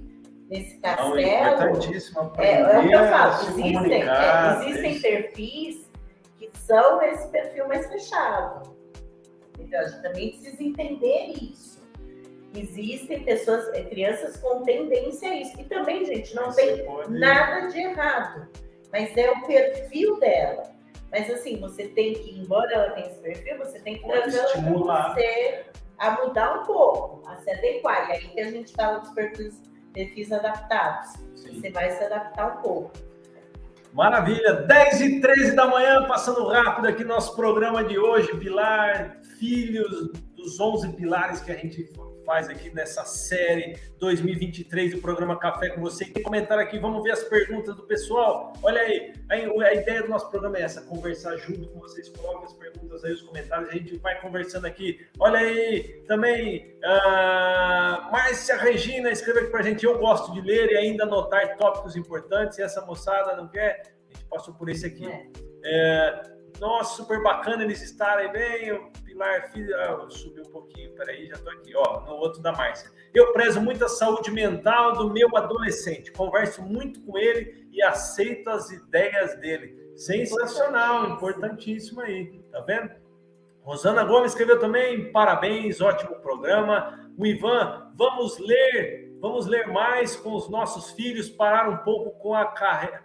[0.49, 1.19] nesse castelo.
[1.19, 3.35] é importantíssimo é, é o que eu falo.
[3.35, 5.91] Existem, é, existem perfis
[6.39, 8.77] que são esse perfil mais fechado.
[9.59, 11.72] Então, a gente também precisa entender isso.
[12.55, 15.59] Existem pessoas, eh, crianças com tendência a isso.
[15.61, 17.19] E também, gente, não Você tem pode...
[17.19, 18.49] nada de errado,
[18.93, 20.65] mas é o perfil dela.
[21.11, 25.15] Mas assim, você tem que, embora ela tenha esse perfil, você tem que trazer ela
[25.15, 25.65] você
[25.99, 28.11] a mudar um pouco, a se adequar.
[28.11, 29.61] E aí que a gente fala dos perfis,
[29.93, 31.13] perfis adaptados.
[31.37, 31.61] Sim.
[31.61, 32.93] Você vai se adaptar um pouco.
[33.93, 40.11] Maravilha, 10 e 13 da manhã, passando rápido aqui nosso programa de hoje, Pilar, filhos
[40.35, 41.85] dos 11 pilares que a gente
[42.25, 46.05] faz aqui nessa série 2023 do programa Café com você.
[46.05, 48.53] Tem comentário aqui, vamos ver as perguntas do pessoal.
[48.63, 52.09] Olha aí, a, a ideia do nosso programa é essa, conversar junto com vocês.
[52.09, 55.07] Coloquem as perguntas aí, os comentários, a gente vai conversando aqui.
[55.19, 60.77] Olha aí, também, uh, Márcia Regina escreveu aqui pra gente, eu gosto de ler e
[60.77, 65.07] ainda anotar tópicos importantes, e essa moçada não quer, a gente passou por esse aqui.
[65.07, 65.53] É.
[65.65, 66.23] É,
[66.61, 68.93] nossa, super bacana eles estarem bem.
[69.13, 72.91] Pilar ah, subi um pouquinho, peraí, já tô aqui, ó, no outro da Márcia.
[73.13, 78.49] Eu prezo muito a saúde mental do meu adolescente, converso muito com ele e aceito
[78.49, 79.93] as ideias dele.
[79.95, 82.91] Sensacional, importantíssimo aí, tá vendo?
[83.63, 87.11] Rosana Gomes escreveu também, parabéns, ótimo programa.
[87.17, 92.35] O Ivan, vamos ler, vamos ler mais com os nossos filhos, parar um pouco com
[92.35, 93.05] a carreira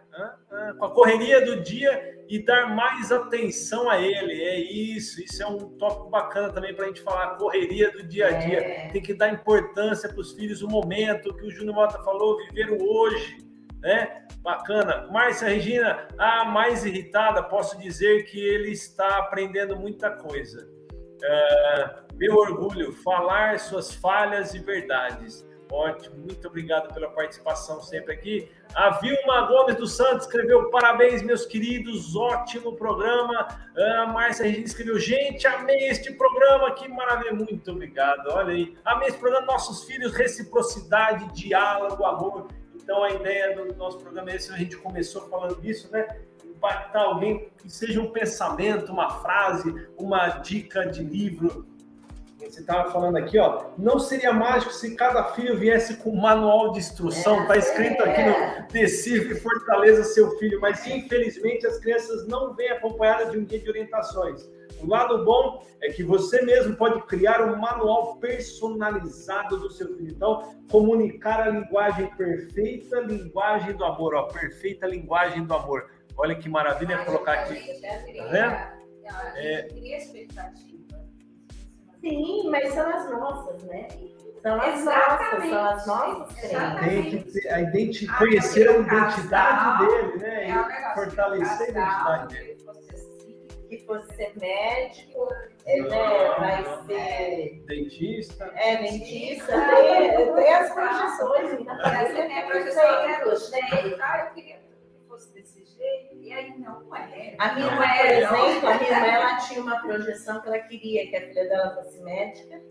[0.78, 4.42] com a correria do dia e dar mais atenção a ele.
[4.44, 8.28] É isso, isso é um tópico bacana também para a gente falar, correria do dia
[8.28, 8.60] a dia.
[8.60, 8.90] É.
[8.90, 12.72] Tem que dar importância para os filhos, o momento que o Júnior Mota falou, viver
[12.72, 13.38] o hoje.
[13.82, 14.26] Né?
[14.42, 15.08] Bacana.
[15.12, 20.68] Márcia Regina, a mais irritada, posso dizer que ele está aprendendo muita coisa.
[21.24, 25.47] É, meu orgulho, falar suas falhas e verdades.
[25.70, 28.50] Ótimo, muito obrigado pela participação sempre aqui.
[28.74, 33.48] A Vilma Gomes dos Santos escreveu: parabéns, meus queridos, ótimo programa.
[34.02, 38.28] A Márcia Regina escreveu: gente, amei este programa, que maravilha, muito obrigado.
[38.30, 42.48] Olha aí, amei esse programa, nossos filhos, reciprocidade, diálogo, amor.
[42.74, 46.08] Então a ideia do nosso programa é esse, a gente começou falando disso, né?
[46.46, 51.68] Impactar alguém que seja um pensamento, uma frase, uma dica de livro
[52.54, 56.72] você estava falando aqui, ó, não seria mágico se cada filho viesse com um manual
[56.72, 62.54] de instrução, está escrito aqui no Decifre Fortaleza seu filho, mas infelizmente as crianças não
[62.54, 64.50] vêm acompanhadas de um guia de orientações.
[64.82, 70.12] O lado bom é que você mesmo pode criar um manual personalizado do seu filho.
[70.12, 75.90] Então, comunicar a linguagem perfeita, linguagem do amor, ó, perfeita linguagem do amor.
[76.16, 77.82] Olha que maravilha colocar aqui.
[77.82, 78.78] Tá vendo?
[79.36, 80.77] É, queria expectativa
[82.10, 83.88] Sim, mas são as nossas, né?
[84.42, 85.50] São as Exatamente.
[85.50, 87.34] nossas, são as nossas crenças.
[87.34, 90.50] Tem a identi conhecer a identidade dele, né?
[90.50, 92.58] É Fortalecer a identidade dele.
[93.68, 95.28] Que fosse ser médico,
[95.66, 96.36] é, né?
[96.40, 97.64] vai ser.
[97.66, 98.50] Dentista.
[98.56, 99.52] É, dentista.
[99.52, 101.78] Tem, tem as projeções ainda.
[102.14, 103.20] Tem a projeção, né?
[104.02, 106.07] Ah, eu queria que fosse desse jeito.
[106.28, 107.36] E aí não é.
[107.40, 111.08] A minha irmã, por exemplo, a minha irmã ela tinha uma projeção que ela queria
[111.10, 112.62] que a filha dela fosse médica,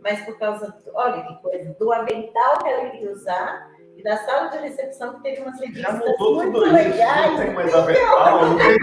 [0.00, 4.48] mas por causa, olha que coisa, do avental que ela iria usar e da sala
[4.48, 7.30] de recepção que teve umas revistas muito legais.
[7.30, 8.78] Não tem mais avental, não tem,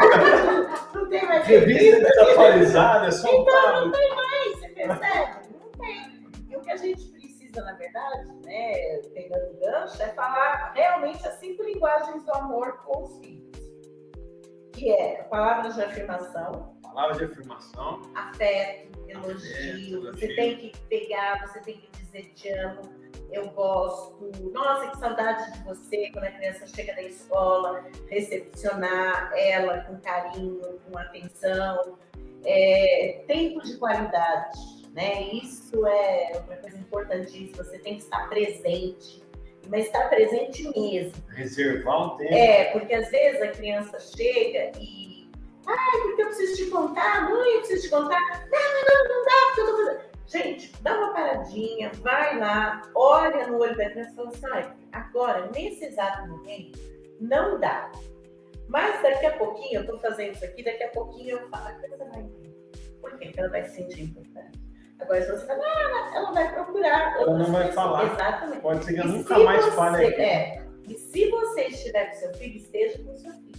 [0.94, 5.48] não tem mais revista desatualizada, é só Então não tem mais, você percebe?
[5.60, 6.22] Não tem.
[6.50, 11.34] E o que a gente precisa, na verdade, né, pegando gancho é falar realmente as
[11.34, 13.51] cinco linguagens do amor com os filhos.
[14.74, 16.76] Que é palavras de afirmação.
[16.82, 18.02] Palavras de afirmação.
[18.16, 20.10] Afeto, elogio.
[20.10, 22.82] Afeto, você tem que pegar, você tem que dizer te amo,
[23.32, 24.30] eu gosto.
[24.52, 30.80] Nossa, que saudade de você quando a criança chega da escola, recepcionar ela com carinho,
[30.90, 31.98] com atenção.
[32.44, 35.24] É, tempo de qualidade, né?
[35.34, 37.64] Isso é uma coisa importantíssima.
[37.64, 39.24] Você tem que estar presente,
[39.68, 41.14] mas estar presente mesmo.
[41.30, 42.34] Reservar um tempo.
[42.34, 45.30] É, porque às vezes a criança chega e.
[45.68, 48.20] Ai, porque eu preciso te contar, mãe, eu preciso te contar.
[48.52, 50.12] Não, não, não dá, porque eu tô fazendo.
[50.28, 55.52] Gente, dá uma paradinha, vai lá, olha no olho da criança e fala assim, agora,
[55.54, 56.80] nesse exato momento,
[57.20, 57.92] não dá.
[58.70, 61.74] Mas daqui a pouquinho, eu tô fazendo isso aqui, daqui a pouquinho eu falo, a
[61.74, 62.24] criança vai.
[63.02, 63.26] Por quê?
[63.26, 64.61] Porque ela vai se sentir importante.
[65.02, 67.22] Agora, se você fala, ah, ela vai procurar.
[67.22, 68.14] Ela não vai falar.
[68.14, 68.62] Exatamente.
[68.62, 70.22] Pode ser que ela nunca mais você, fale aqui.
[70.22, 73.52] É, e se você estiver com seu filho, esteja com seu filho.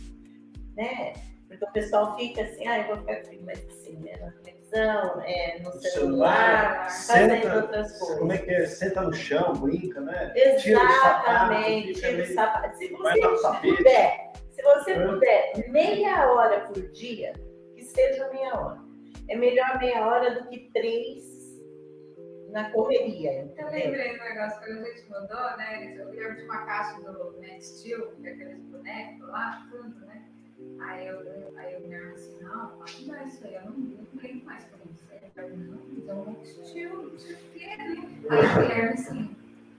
[0.76, 1.12] Né?
[1.48, 4.16] Porque o pessoal fica assim, ah, eu vou ficar com o filho, mas assim, né?
[4.20, 8.18] Na televisão, é, no, celular, celular fazendo outras coisas.
[8.18, 8.66] Como é que é?
[8.66, 10.32] Senta no chão, brinca, né?
[10.34, 12.78] Exatamente, tira o sapato.
[12.78, 13.20] Se você
[13.60, 17.34] puder, se você puder, meia hora por dia,
[17.74, 18.80] que seja meia hora.
[19.28, 21.31] É melhor meia hora do que três
[22.52, 23.50] na correria.
[23.56, 25.94] Eu lembrei do negócio que a gente mandou, né?
[25.96, 30.22] Eu lembro de uma caixa do Net Steel, que é aqueles bonecos lá, tudo, né?
[30.80, 34.06] Aí eu, eu, aí eu me assim, não, não dá isso aí, eu não, não
[34.14, 35.04] brinco mais com isso.
[35.10, 38.08] Aí eu falei, não, então não estilo, não sei o quê, né?
[38.30, 39.36] Aí o Guilherme assim,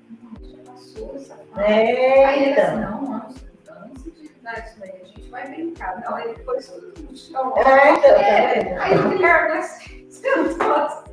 [0.09, 1.61] não, já passou essa fase.
[1.61, 3.01] É, Aí ele assim, então.
[3.01, 6.01] não, antes, antes de dar isso daí, a gente vai brincar.
[6.01, 7.53] Não, aí depois tudo no chão.
[7.57, 8.81] É, tá É, vendo?
[8.81, 11.12] Aí o Guilherme assim, sentou assim,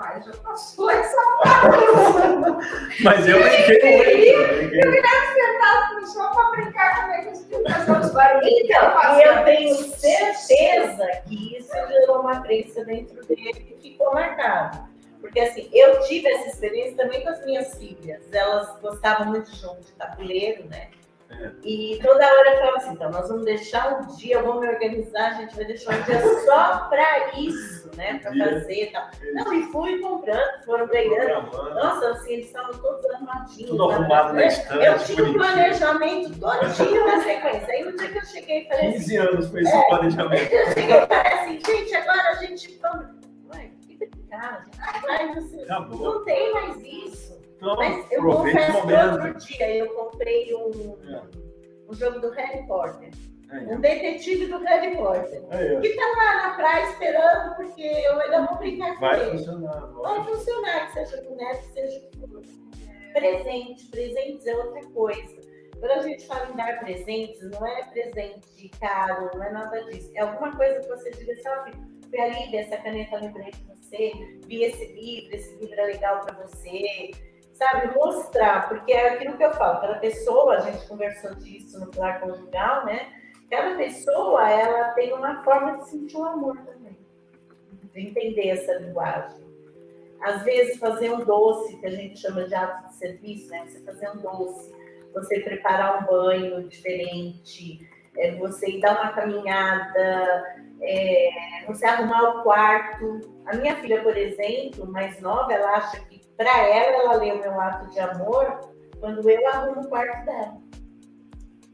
[0.00, 3.04] pai já passou essa fase.
[3.04, 7.70] Mas eu brinquei eu Guilherme sentado no chão pra brincar como é que a gente
[7.70, 9.26] fazer os Então, e fazia.
[9.26, 14.88] eu tenho certeza que isso gerou uma crença dentro dele que ficou marcado.
[15.20, 18.22] Porque assim, eu tive essa experiência também com as minhas filhas.
[18.32, 20.88] Elas gostavam muito de jogo de tabuleiro, né?
[21.30, 21.50] É.
[21.62, 24.68] E toda hora eu falava assim, então nós vamos deixar um dia, eu vou me
[24.68, 28.18] organizar, a gente vai deixar um dia só para isso, né?
[28.18, 29.08] Para fazer e tal.
[29.34, 31.50] Não, e fui comprando, foram ganhando.
[31.74, 33.70] Nossa, assim, eles estavam todos arrumadinhos.
[33.70, 37.68] Tudo arrumado na Eu- estante, Eu tinha um planejamento todinho na sequência.
[37.74, 40.52] Aí no dia que eu cheguei, falei assim, 15 anos foi esse planejamento.
[40.52, 43.06] eu cheguei e falei assim, gente, agora a gente vamos.
[43.54, 43.96] Ué, que
[45.34, 45.62] você...
[45.62, 45.98] Acabou.
[46.14, 47.39] Não tem mais isso.
[47.60, 51.22] Então, Mas eu confesso que outro dia eu comprei um, É.
[51.88, 53.10] um jogo do Harry Potter.
[53.50, 55.42] Aí, Um detetive do Harry Potter.
[55.44, 55.80] ó.
[55.80, 59.38] Que tá lá na praia esperando, porque eu ainda vou brincar com Vai ele.
[59.38, 59.80] funcionar.
[59.92, 62.00] Vai funcionar, que seja boneco, que seja.
[63.12, 65.36] Presente, presentes é outra coisa.
[65.80, 70.10] Quando a gente fala em dar presentes, não é presente caro, não é nada disso.
[70.14, 71.64] É alguma coisa que você diga assim, ó,
[72.08, 74.12] fui ali, essa caneta, lembrei de você,
[74.46, 77.10] vi esse livro, esse livro é legal para você.
[77.60, 81.88] Sabe, mostrar, porque é aquilo que eu falo, cada pessoa, a gente conversou disso no
[81.88, 83.12] pilar conjugal, né?
[83.50, 86.96] Cada pessoa, ela tem uma forma de sentir o amor também,
[87.92, 89.44] de entender essa linguagem.
[90.22, 93.66] Às vezes, fazer um doce, que a gente chama de ato de serviço, né?
[93.66, 94.74] Você fazer um doce,
[95.12, 97.86] você preparar um banho diferente,
[98.16, 101.30] é, você ir dar uma caminhada, é,
[101.66, 103.20] você arrumar o quarto.
[103.44, 106.09] A minha filha, por exemplo, mais nova, ela acha que
[106.40, 110.56] para ela, ela o meu ato de amor quando eu arrumo o quarto dela.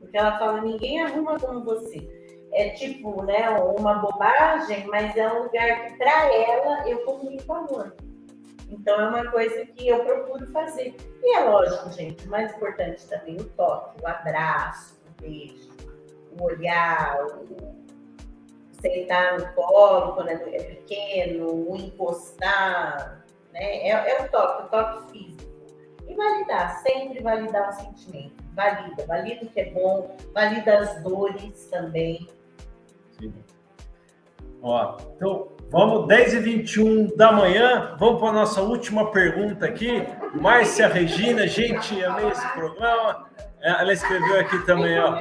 [0.00, 2.04] Porque ela fala, ninguém arruma como você.
[2.52, 3.48] É tipo, né,
[3.78, 7.94] uma bobagem, mas é um lugar que para ela eu comunico amor.
[8.68, 10.96] Então é uma coisa que eu procuro fazer.
[11.22, 15.70] E é lógico, gente, o mais importante também o toque, o abraço, o beijo,
[16.40, 17.56] o olhar, o
[18.80, 23.25] sentar no colo quando é pequeno, o encostar,
[23.57, 23.88] né?
[23.88, 25.46] É, é o toque, o toque físico.
[26.09, 28.34] E validar, sempre validar o sentimento.
[28.54, 32.28] Valida, valida o que é bom, valida as dores também.
[33.18, 33.34] Sim.
[34.62, 37.96] Ó, então, vamos 10 e 21 da manhã.
[37.98, 40.02] Vamos para a nossa última pergunta aqui.
[40.34, 43.26] Márcia Regina, gente, amei esse programa.
[43.61, 45.18] Ela escreveu aqui também, ó.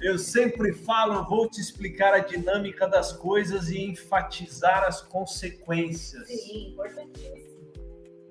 [0.00, 6.26] Eu sempre falo, vou te explicar a dinâmica das coisas e enfatizar as consequências.
[6.26, 7.72] Sim, importantíssimo.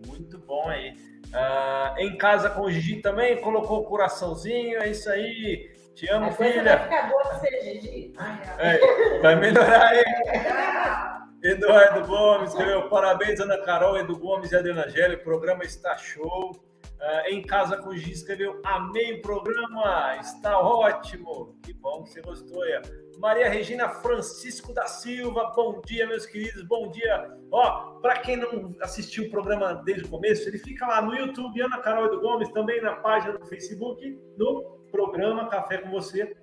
[0.07, 0.95] Muito bom aí.
[1.33, 5.69] Ah, em casa com o Gigi também, colocou o coraçãozinho, é isso aí.
[5.95, 6.79] Te amo, A coisa vai filha.
[6.79, 8.13] ficar boa você, Gigi.
[8.57, 10.03] É, vai melhorar aí.
[11.43, 15.15] Eduardo Gomes escreveu parabéns, Ana Carol, Edu Gomes e Adriana Gelli.
[15.15, 16.63] O programa está show.
[17.01, 21.57] Uh, em casa com o Gi escreveu: Amei o programa, está ótimo.
[21.63, 22.63] Que bom que você gostou.
[22.63, 22.81] É.
[23.17, 27.37] Maria Regina Francisco da Silva, bom dia, meus queridos, bom dia.
[27.51, 31.61] Ó, para quem não assistiu o programa desde o começo, ele fica lá no YouTube,
[31.61, 36.35] Ana Carol Edu Gomes, também na página do Facebook, no programa Café com Você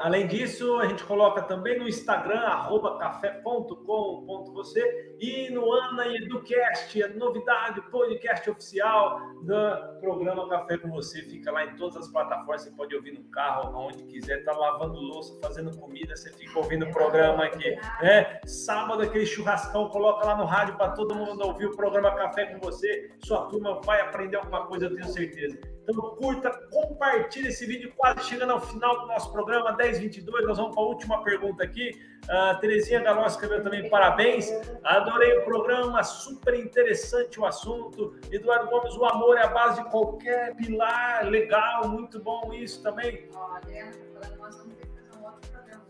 [0.00, 4.80] além disso, a gente coloca também no Instagram, arroba café.com.você
[5.20, 11.22] e no Ana Educast, a novidade, podcast oficial do programa Café com Você.
[11.22, 14.98] Fica lá em todas as plataformas, você pode ouvir no carro, onde quiser, tá lavando
[14.98, 17.76] louça, fazendo comida, você fica ouvindo o programa aqui.
[18.02, 18.40] Né?
[18.46, 22.60] Sábado, aquele churrascão, coloca lá no rádio para todo mundo ouvir o programa Café com
[22.60, 23.10] Você.
[23.24, 25.58] Sua turma vai aprender alguma coisa, eu tenho certeza.
[25.82, 30.46] Então curta, compartilhe esse vídeo, quase chegando ao final do nosso programa, 1022.
[30.46, 32.00] Nós vamos para a última pergunta aqui.
[32.24, 34.50] Uh, Terezinha Galó escreveu também parabéns.
[34.84, 38.14] Adorei o programa, super interessante o assunto.
[38.30, 41.26] Eduardo Gomes, o amor é a base de qualquer pilar.
[41.26, 43.28] Legal, muito bom isso também.
[43.34, 43.90] Olha,
[44.38, 45.82] nós vamos ter que fazer um outro programa.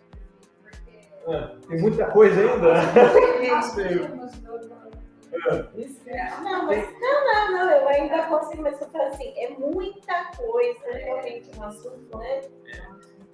[0.62, 0.93] Porque...
[1.26, 2.74] É, tem muita coisa ainda.
[6.43, 10.93] Não, mas não, não, não, eu ainda consigo, mas eu falo assim, é muita coisa,
[10.93, 12.41] realmente, um assunto, né?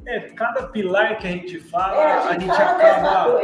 [0.05, 3.43] É, cada pilar que a gente fala, é, a gente, a gente acaba.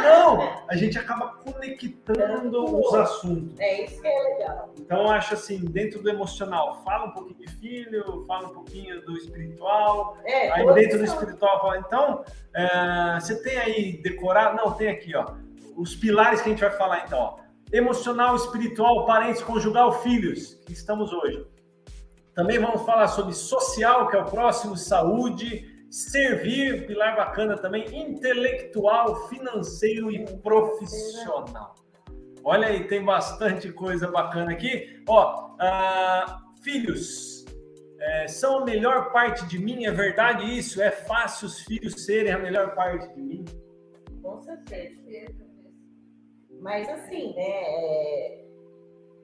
[0.00, 3.58] Não, a gente acaba conectando os assuntos.
[3.58, 4.72] É isso que é legal.
[4.78, 9.16] Então, acho assim, dentro do emocional, fala um pouquinho de filho, fala um pouquinho do
[9.16, 10.16] espiritual.
[10.24, 11.78] É, aí dentro do espiritual, fala.
[11.78, 12.24] Então,
[12.54, 14.56] é, você tem aí decorado?
[14.56, 15.34] Não, tem aqui, ó.
[15.76, 17.43] Os pilares que a gente vai falar, então, ó
[17.74, 21.44] emocional, espiritual, parentes, conjugal, filhos, que estamos hoje.
[22.32, 29.28] Também vamos falar sobre social, que é o próximo, saúde, servir, pilar bacana também, intelectual,
[29.28, 31.74] financeiro e profissional.
[32.44, 35.02] Olha aí, tem bastante coisa bacana aqui.
[35.08, 37.44] Ó, uh, filhos
[37.98, 40.80] é, são a melhor parte de mim, é verdade isso?
[40.80, 43.44] É fácil os filhos serem a melhor parte de mim?
[44.22, 45.43] Com certeza
[46.60, 47.42] mas assim, né?
[47.42, 48.44] É,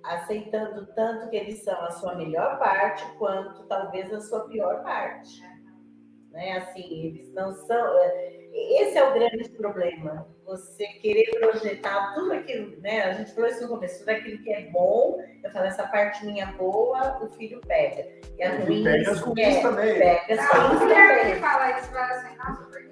[0.02, 5.42] aceitando tanto que eles são a sua melhor parte, quanto talvez a sua pior parte.
[6.30, 6.58] Né?
[6.58, 7.98] Assim, eles não são.
[7.98, 10.26] É, esse é o grande problema.
[10.44, 13.02] Você querer projetar tudo aquilo, né?
[13.02, 16.26] A gente falou isso no começo, tudo aquilo que é bom, eu falo, essa parte
[16.26, 18.08] minha boa, o filho pega.
[18.36, 19.98] E a ruim, pega as ruins é, também.
[19.98, 21.34] Pega as ruins também.
[21.34, 22.89] que fala isso, fala assim, nossa, por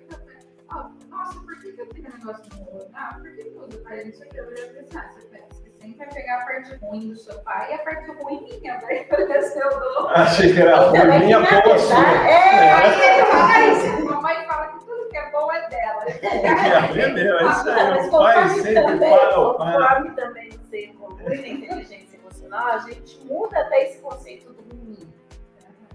[2.19, 2.87] negócio no...
[2.95, 3.83] Ah, por que tudo?
[3.87, 7.17] Aí isso aqui, eu já pensei, ah, você sempre vai pegar a parte ruim do
[7.17, 10.09] seu pai e a parte ruim minha, vai acontecer o do.
[10.09, 11.95] Achei que era ruim então, minha poxa.
[11.95, 14.05] É, aí ele fala isso.
[14.05, 16.05] Mamãe fala que tudo que é bom é dela.
[16.99, 18.09] É meu, é isso aí.
[18.09, 19.55] O pai sempre fala.
[19.55, 25.09] Conforme também você evolui na inteligência emocional, a gente muda até esse conceito do ruim.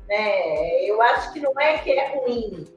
[0.07, 0.85] Né?
[0.85, 2.67] Eu acho que não é que é ruim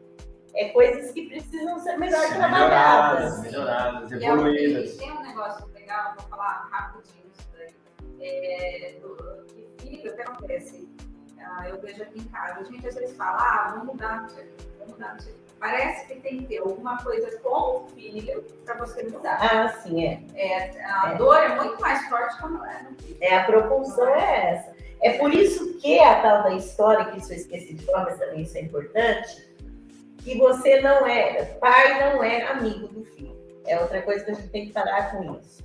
[0.56, 3.40] é coisas que precisam ser melhor trabalhadas.
[3.40, 4.96] Melhoradas, evoluídas.
[4.96, 7.74] Tem um negócio legal, vou falar rapidinho isso daí.
[8.20, 9.16] É, do,
[9.80, 10.88] que acontece?
[11.38, 14.48] Ah, eu vejo aqui em casa, a gente às vezes fala, ah, vamos mudar aqui,
[14.78, 15.34] vamos mudar aqui.
[15.60, 19.38] Parece que tem que ter alguma coisa com o filho para você mudar.
[19.40, 20.22] Ah, sim, é.
[20.34, 21.14] é a é.
[21.16, 23.16] dor é muito mais forte quando é no filho.
[23.20, 24.76] É, a propulsão é essa.
[25.02, 28.18] É por isso que a tal da história, que isso eu esqueci de falar, mas
[28.18, 29.46] também isso é importante,
[30.26, 33.36] que você não é, pai não é amigo do filho.
[33.64, 35.64] É outra coisa que a gente tem que parar com isso.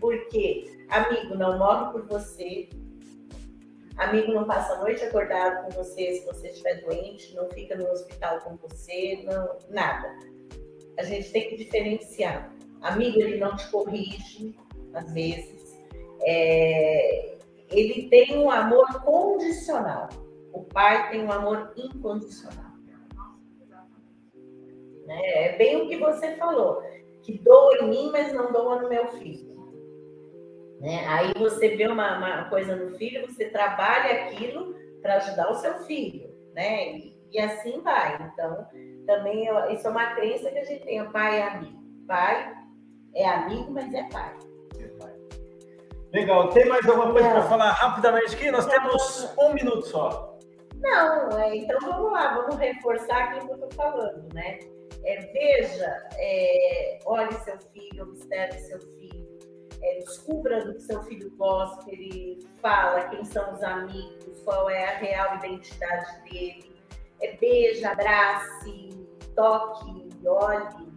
[0.00, 2.68] Porque amigo não morre por você,
[3.96, 7.88] amigo não passa a noite acordado com você se você estiver doente, não fica no
[7.88, 10.12] hospital com você, não, nada.
[10.98, 12.52] A gente tem que diferenciar.
[12.82, 14.56] Amigo, ele não te corrige,
[14.92, 15.78] às vezes.
[16.22, 17.36] É,
[17.70, 20.08] ele tem um amor condicional.
[20.52, 22.67] O pai tem um amor incondicional.
[25.08, 25.20] Né?
[25.24, 26.82] É bem o que você falou,
[27.22, 29.56] que doa em mim, mas não doa no meu filho.
[30.80, 31.02] Né?
[31.08, 35.74] Aí você vê uma, uma coisa no filho, você trabalha aquilo para ajudar o seu
[35.84, 36.92] filho, né?
[36.92, 38.30] E, e, assim vai.
[38.32, 38.66] Então,
[39.06, 41.00] também isso é uma crença que a gente tem.
[41.00, 41.78] O pai é amigo.
[42.06, 42.54] Pai
[43.14, 44.36] é amigo, mas é pai.
[46.12, 46.48] Legal.
[46.50, 48.50] Tem mais alguma coisa para falar rapidamente aqui?
[48.50, 50.38] Nós temos um minuto só.
[50.76, 54.58] Não, é, então vamos lá, vamos reforçar aquilo que eu estou falando, né?
[55.04, 59.38] É, veja, é, olhe seu filho, observe seu filho,
[59.80, 64.68] é, descubra do que seu filho gosta, que ele fala, quem são os amigos, qual
[64.68, 66.76] é a real identidade dele.
[67.20, 70.88] É, beija, abrace, toque, olhe,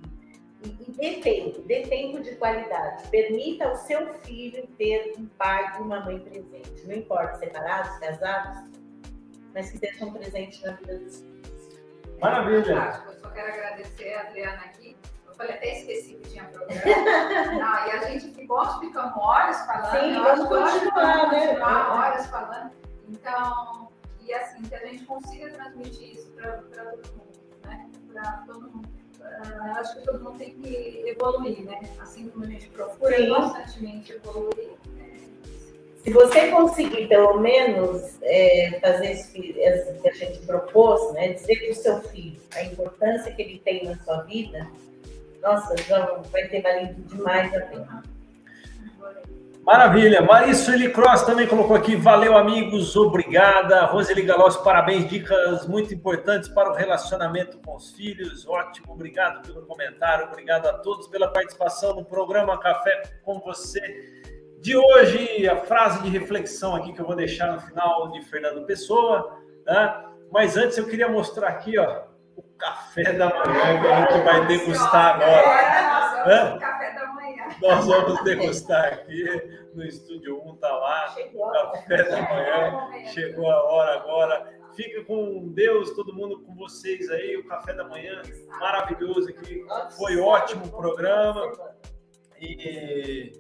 [0.64, 3.08] E, e dê tempo, dê tempo de qualidade.
[3.10, 6.86] Permita ao seu filho ter um pai e uma mãe presente.
[6.86, 8.70] Não importa, separados, casados,
[9.54, 11.70] mas que sejam presentes na vida dos filhos.
[12.20, 13.21] Maravilha!
[13.34, 14.98] Quero agradecer a Adriana aqui.
[15.28, 16.82] Eu falei, até esqueci que tinha programa.
[17.60, 20.00] Não, e a gente ficou, ficamos horas falando.
[20.00, 21.48] Sim, vamos continuar, né?
[21.48, 22.72] continuar horas falando.
[23.08, 27.90] Então, e assim, que a gente consiga transmitir isso para todo mundo, né?
[28.12, 28.90] Para todo mundo.
[29.22, 31.80] Ah, acho que todo mundo tem que evoluir, né?
[32.00, 33.30] Assim como a gente procura Sim.
[33.30, 34.78] constantemente evoluir.
[36.04, 41.58] Se você conseguir, pelo menos, é, fazer isso que, que a gente propôs, né, dizer
[41.58, 44.68] para o seu filho a importância que ele tem na sua vida,
[45.44, 48.04] nossa, já vai ter valido demais a pena.
[49.64, 50.24] Maravilha.
[50.24, 51.96] Marício Cross também colocou aqui.
[51.96, 52.96] Valeu, amigos.
[52.96, 53.86] Obrigada.
[53.86, 55.08] Roseli Galós, parabéns.
[55.08, 58.48] Dicas muito importantes para o relacionamento com os filhos.
[58.48, 58.92] Ótimo.
[58.92, 60.26] Obrigado pelo comentário.
[60.26, 64.21] Obrigado a todos pela participação no programa Café com você
[64.62, 65.48] de hoje.
[65.50, 69.38] A frase de reflexão aqui que eu vou deixar no final de Fernando Pessoa.
[69.66, 70.06] Né?
[70.32, 72.04] Mas antes eu queria mostrar aqui, ó,
[72.38, 76.32] o café da manhã que a gente vai degustar agora.
[76.32, 77.44] É, vamos café da manhã.
[77.62, 79.26] Nós vamos degustar aqui
[79.74, 81.08] no estúdio 1, tá lá.
[81.10, 81.52] Chegou.
[81.52, 83.06] Café da manhã.
[83.08, 84.62] Chegou a hora agora.
[84.76, 87.36] Fica com Deus, todo mundo com vocês aí.
[87.36, 88.22] O café da manhã
[88.60, 89.66] maravilhoso aqui.
[89.98, 91.52] Foi ótimo o programa.
[92.40, 93.34] E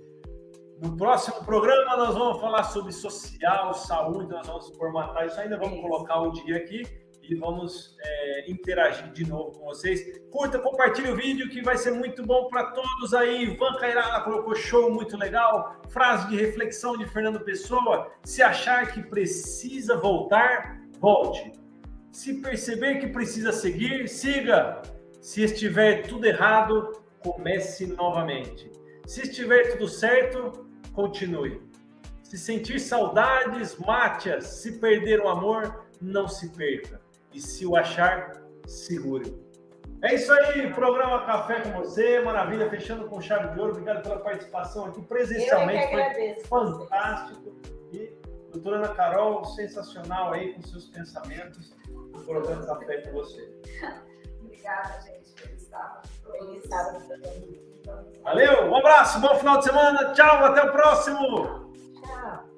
[0.81, 5.79] no próximo programa nós vamos falar sobre social, saúde, nós vamos formatar isso ainda, vamos
[5.79, 6.83] colocar o dia aqui
[7.21, 10.19] e vamos é, interagir de novo com vocês.
[10.31, 13.43] Curta, compartilhe o vídeo que vai ser muito bom para todos aí.
[13.43, 15.79] Ivan Cairala colocou show muito legal.
[15.89, 18.11] Frase de reflexão de Fernando Pessoa.
[18.23, 21.53] Se achar que precisa voltar, volte.
[22.11, 24.81] Se perceber que precisa seguir, siga.
[25.21, 26.91] Se estiver tudo errado,
[27.23, 28.69] comece novamente.
[29.05, 31.61] Se estiver tudo certo, continue.
[32.23, 34.45] Se sentir saudades, mate-as.
[34.45, 37.01] Se perder o amor, não se perca.
[37.33, 39.37] E se o achar, segure.
[40.03, 43.73] É isso aí, programa Café com você, maravilha, fechando com chave de ouro.
[43.73, 45.91] Obrigado pela participação aqui Eu é que presencialmente.
[45.91, 46.47] Foi agradeço.
[46.47, 47.55] fantástico.
[47.93, 48.17] E
[48.51, 53.61] doutora Ana Carol, sensacional aí com seus pensamentos no programa Café com você.
[54.41, 55.21] Obrigada, gente.
[55.57, 56.07] Sábado
[57.05, 57.70] pra todo mundo.
[58.23, 61.71] Valeu, um abraço, bom final de semana, tchau, até o próximo!
[62.01, 62.50] Tchau!